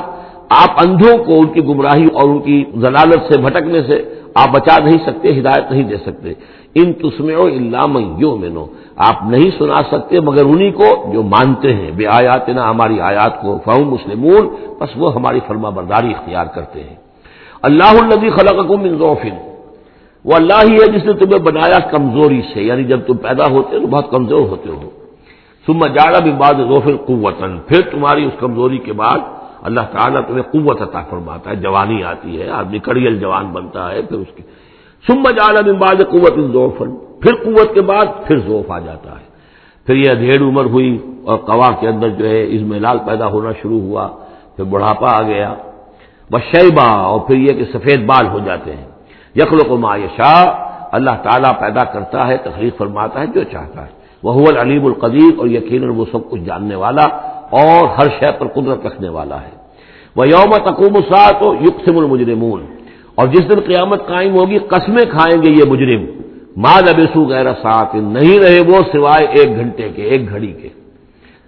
[0.49, 4.79] آپ اندھوں کو ان کی گمراہی اور ان کی ضلالت سے بھٹکنے سے آپ بچا
[4.85, 6.33] نہیں سکتے، ہدایت نہیں دے سکتے۔
[6.75, 11.91] ان تسمے علام یو مینو آپ نہیں سنا سکتے مگر انہی کو جو مانتے ہیں۔
[11.91, 14.49] بے آیات نہ ہماری آیات کو۔ فہم مسلمون۔
[14.81, 16.97] بس وہ ہماری فرما برداری اختیار کرتے ہیں۔
[17.63, 19.56] اللہ النبی خلق من ضوفن
[20.27, 23.77] وہ اللہ ہی ہے جس نے تمہیں بنایا کمزوری سے یعنی جب تم پیدا ہوتے
[23.77, 24.91] ہو تو بہت کمزور ہوتے ہو۔
[25.67, 29.19] سما جاڑا بھی بعد ظوفر قوتن پھر تمہاری اس کمزوری کے بعد
[29.63, 34.03] اللہ تعالیٰ تمہیں قوت عطا فرماتا ہے، جوانی آتی ہے، آدمی کڑیل جوان بنتا ہے،
[34.03, 34.43] پھر اس کی۔
[35.07, 39.25] سم جالا میں بعد قوت ذوفن پھر قوت کے بعد پھر ذوف آ جاتا ہے۔
[39.87, 43.27] پھر یہ ادھیڑ عمر ہوئی اور قوا کے اندر جو ہے اس میں لال پیدا
[43.27, 44.09] ہونا شروع ہوا،
[44.57, 45.55] پھر بڑھاپا آ گیا۔
[46.33, 48.96] بس شیبا اور پھر یہ کہ سفید بال ہو جاتے ہیں۔
[49.37, 50.63] یخل کو معیشہ
[50.93, 53.91] اللہ تعالیٰ پیدا کرتا ہے، تخلیق فرماتا ہے جو چاہتا ہے۔
[54.23, 57.05] وہ العلیم القدیر، اور یقیناً وہ سب کچھ جاننے والا
[57.51, 59.51] اور ہر شے پر قدرت رکھنے والا ہے۔
[60.17, 62.67] وہ یوم تقوم سا تو یقسم المجرمون۔
[63.15, 66.05] اور جس دن قیامت قائم ہوگی، قسمیں کھائیں گے یہ مجرم۔
[66.57, 70.69] ماں لبسو غیر سات نہیں رہے وہ سوائے ایک گھنٹے کے، ایک گھڑی کے۔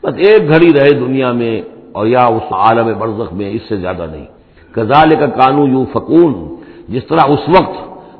[0.02, 1.62] بس ایک گھڑی رہے دنیا میں،
[1.92, 4.24] اور یا اس عالم برزخ میں، اس سے زیادہ نہیں۔
[4.72, 6.57] کزال کا کانو یوں فکون
[6.88, 7.76] جس طرح اس وقت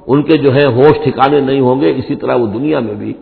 [0.07, 3.13] ان کے جو ہے ہوش ٹھکانے نہیں ہوں گے، اسی طرح وہ دنیا میں بھی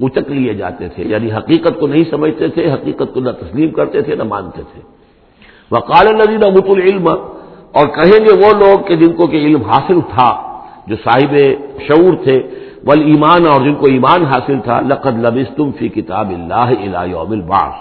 [0.00, 4.02] اچک لیے جاتے تھے۔ یعنی حقیقت کو نہیں سمجھتے تھے، حقیقت کو نہ تسلیم کرتے
[4.02, 4.80] تھے، نہ مانتے تھے۔
[5.70, 7.08] وہ کال نظیر ابت العلم،
[7.72, 10.30] اور کہیں گے وہ لوگ کہ جن کو کہ علم حاصل تھا،
[10.86, 11.34] جو صاحب
[11.86, 12.36] شعور تھے
[12.86, 16.68] ول ایمان اور جن کو ایمان حاصل تھا، لقد لبس تم فی کتاب اللہ
[17.10, 17.78] یوم الباس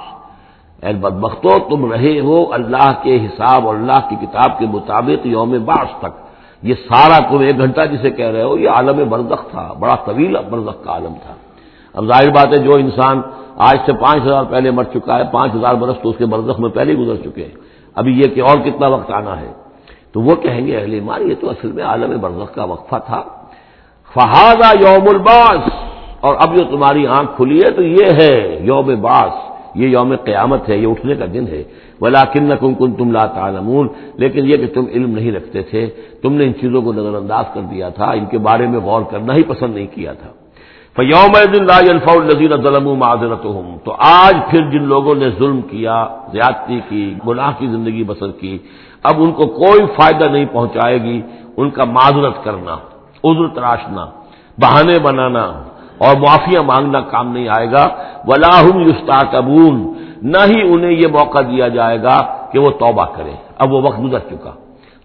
[0.83, 5.51] اے بدبختو، تم رہے ہو اللہ کے حساب اور اللہ کی کتاب کے مطابق یوم
[5.65, 6.24] باس تک۔
[6.65, 10.37] یہ سارا تم ایک گھنٹہ جسے کہہ رہے ہو، یہ عالم برزخ تھا، بڑا طویل
[10.49, 11.33] برزخ کا عالم تھا۔
[11.93, 13.21] اب ظاہر بات ہے، جو انسان
[13.57, 16.59] آج سے پانچ ہزار پہلے مر چکا ہے، پانچ ہزار برس تو اس کے برزخ
[16.59, 17.55] میں پہلے ہی گزر چکے ہیں۔
[17.95, 19.51] ابھی یہ کہ اور کتنا وقت آنا ہے۔
[20.11, 23.23] تو وہ کہیں گے، اہل ایمان، یہ تو اصل میں عالم برزخ کا وقفہ تھا۔
[24.13, 25.69] فہذا یوم الباس
[26.19, 30.69] اور اب جو تمہاری آنکھ کھلی ہے تو یہ ہے یوم باس یہ یوم قیامت
[30.69, 31.63] ہے، یہ اٹھنے کا دن ہے۔
[32.01, 35.89] بلا کن کن تم لا تعلمون۔ لیکن یہ کہ تم علم نہیں رکھتے تھے،
[36.21, 39.01] تم نے ان چیزوں کو نظر انداز کر دیا تھا، ان کے بارے میں غور
[39.01, 40.29] کرنا ہی پسند نہیں کیا تھا۔
[41.03, 41.35] یوم
[42.07, 43.43] النظیر ظلم معذرت
[43.83, 48.57] تو آج پھر جن لوگوں نے ظلم کیا، زیادتی کی، گناہ کی زندگی بسر کی،
[49.03, 51.21] اب ان کو کوئی فائدہ نہیں پہنچائے گی۔
[51.57, 52.73] ان کا معذرت کرنا،
[53.23, 54.05] عذر تراشنا،
[54.57, 55.63] بہانے بنانا
[55.97, 57.87] اور معافیا مانگنا کام نہیں آئے گا۔
[58.27, 62.17] ولاحم یستاقبون نہ ہی انہیں یہ موقع دیا جائے گا
[62.51, 64.51] کہ وہ توبہ کرے اب وہ وقت گزر چکا۔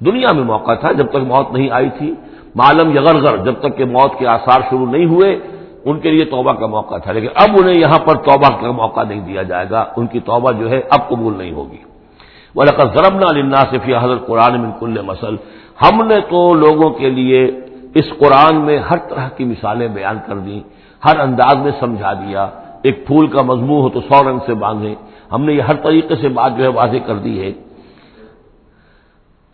[0.06, 2.14] دنیا میں موقع تھا جب تک موت نہیں آئی تھی۔
[2.54, 5.38] معلوم یغرغر جب تک کہ موت کے آثار شروع نہیں ہوئے،
[5.84, 9.00] ان کے لیے توبہ کا موقع تھا۔ لیکن اب انہیں یہاں پر توبہ کا موقع
[9.08, 11.76] نہیں دیا جائے گا۔ ان کی توبہ جو ہے اب قبول نہیں ہوگی۔
[12.54, 15.36] وہ لقت ضرب نہ صفیہ حضرت قرآن من کل مسل
[15.82, 17.50] ہم نے تو لوگوں کے لیے
[17.94, 22.48] اس قرآن میں ہر طرح کی مثالیں بیان کر دیں۔ ہر انداز میں سمجھا دیا۔
[22.82, 24.94] ایک پھول کا مضمون ہو تو سو رنگ سے باندھیں۔
[25.32, 27.52] ہم نے یہ ہر طریقے سے بات جو ہے واضح کر دی ہے۔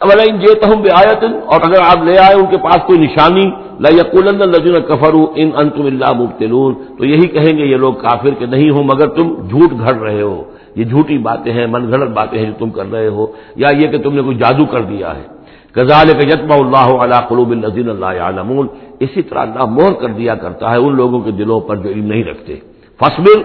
[0.00, 2.98] اب ان جے تہم بے آیتن اور اگر آپ لے آئے ان کے پاس کوئی
[2.98, 8.30] نشانی لقول لذین کفر ان انتم اللہ مبتلون۔ تو یہی کہیں گے، یہ لوگ کافر
[8.30, 10.44] کے نہیں ہوں، مگر تم جھوٹ گھڑ رہے ہو۔
[10.76, 13.26] یہ جھوٹی باتیں ہیں، من گھڑت باتیں ہیں جو تم کر رہے ہو۔
[13.56, 15.35] یا یہ کہ تم نے کوئی جادو کر دیا ہے۔
[15.76, 18.68] غزال کے یتبا اللہ علیہ قلوب النزین اللہ عالمون
[19.00, 22.06] اسی طرح اللہ مہر کر دیا کرتا ہے ان لوگوں کے دلوں پر جو علم
[22.06, 22.56] نہیں رکھتے
[23.00, 23.42] فصبر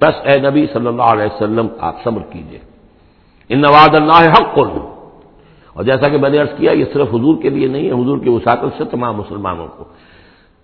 [0.00, 2.58] بس اے نبی صلی اللہ علیہ وسلم آپ صبر کیجیے
[3.48, 4.58] ان نواز اللہ حق۔
[5.72, 8.18] اور جیسا کہ میں نے عرض کیا، یہ صرف حضور کے لیے نہیں ہے، حضور
[8.18, 9.84] کی وساطت سے تمام مسلمانوں کو۔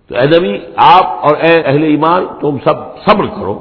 [0.09, 2.75] تو اے نبی، آپ اور اے اہل ایمان، تم سب
[3.07, 3.59] صبر کرو۔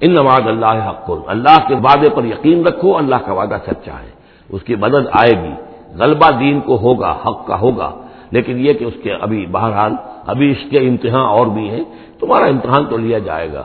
[0.00, 4.10] ان نواز اللہ حق۔ اللہ کے وعدے پر یقین رکھو، اللہ کا وعدہ سچا ہے۔
[4.48, 7.90] اس کی مدد آئے گی۔ غلبہ دین کو ہوگا، حق کا ہوگا،
[8.30, 9.92] لیکن یہ کہ اس کے ابھی بہرحال،
[10.26, 11.84] ابھی اس کے امتحان اور بھی ہیں،
[12.20, 13.62] تمہارا امتحان تو لیا جائے گا۔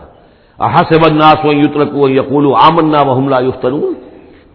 [0.90, 3.94] سے بدناس و یوترک و یقول آمنا و حملہ یفترون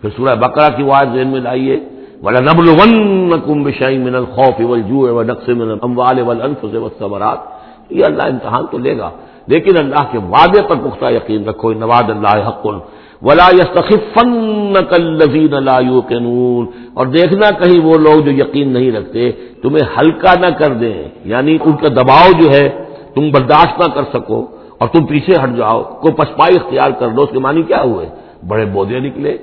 [0.00, 1.76] پھر سورہ بکرا کی وائد ذہن میں لائیے۔
[2.22, 7.38] بلا نبل ون کم بشائی من الخوف والجوع ونقص من الاموال والانفس والثمرات۔
[7.90, 9.10] یہ اللہ امتحان تو لے گا،
[9.46, 12.66] لیکن اللہ کے وعدے پر پختہ یقین رکھو۔ نواد اللہ حق۔
[13.22, 14.92] ولا يستخفنك
[15.68, 19.30] لا يوقنون اور دیکھنا کہیں وہ لوگ جو یقین نہیں رکھتے،
[19.62, 20.94] تمہیں ہلکا نہ کر دیں
[21.24, 22.66] یعنی ان کا دباؤ جو ہے،
[23.14, 24.40] تم برداشت نہ کر سکو
[24.78, 28.06] اور تم پیچھے ہٹ جاؤ، کو پسپائی اختیار کر دو، اس کے معنی کیا ہوئے؟
[28.48, 29.36] بڑے بودے نکلے،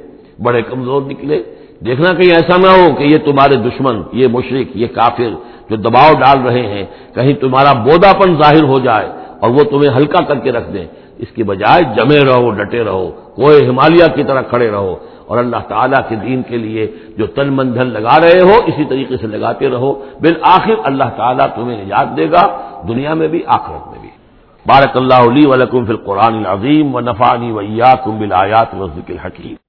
[0.44, 1.38] بڑے کمزور نکلے۔
[1.86, 5.32] دیکھنا کہیں ایسا نہ ہو کہ یہ تمہارے دشمن، یہ مشرق یہ کافر
[5.70, 9.08] جو دباؤ ڈال رہے ہیں، کہیں تمہارا بودا پن ظاہر ہو جائے
[9.42, 10.86] اور وہ تمہیں ہلکا کر کے رکھ دیں۔
[11.20, 14.96] اس کی بجائے جمے رہو، ڈٹے رہو وہ ہمالیہ کی طرح کھڑے رہو۔
[15.26, 18.86] اور اللہ تعالیٰ کے دین کے لیے جو تن من دھن لگا رہے ہو، اسی
[18.86, 22.58] طریقے سے لگاتے رہو۔ بالآخر اللہ تعالیٰ تمہیں نجات دے گا،
[22.88, 24.10] دنیا میں بھی، آخرت میں بھی۔
[24.66, 29.67] بارک اللہ علی ولکم فی القرآن العظیم و نفانی ویا کم بل آیات ذکر الحکیم۔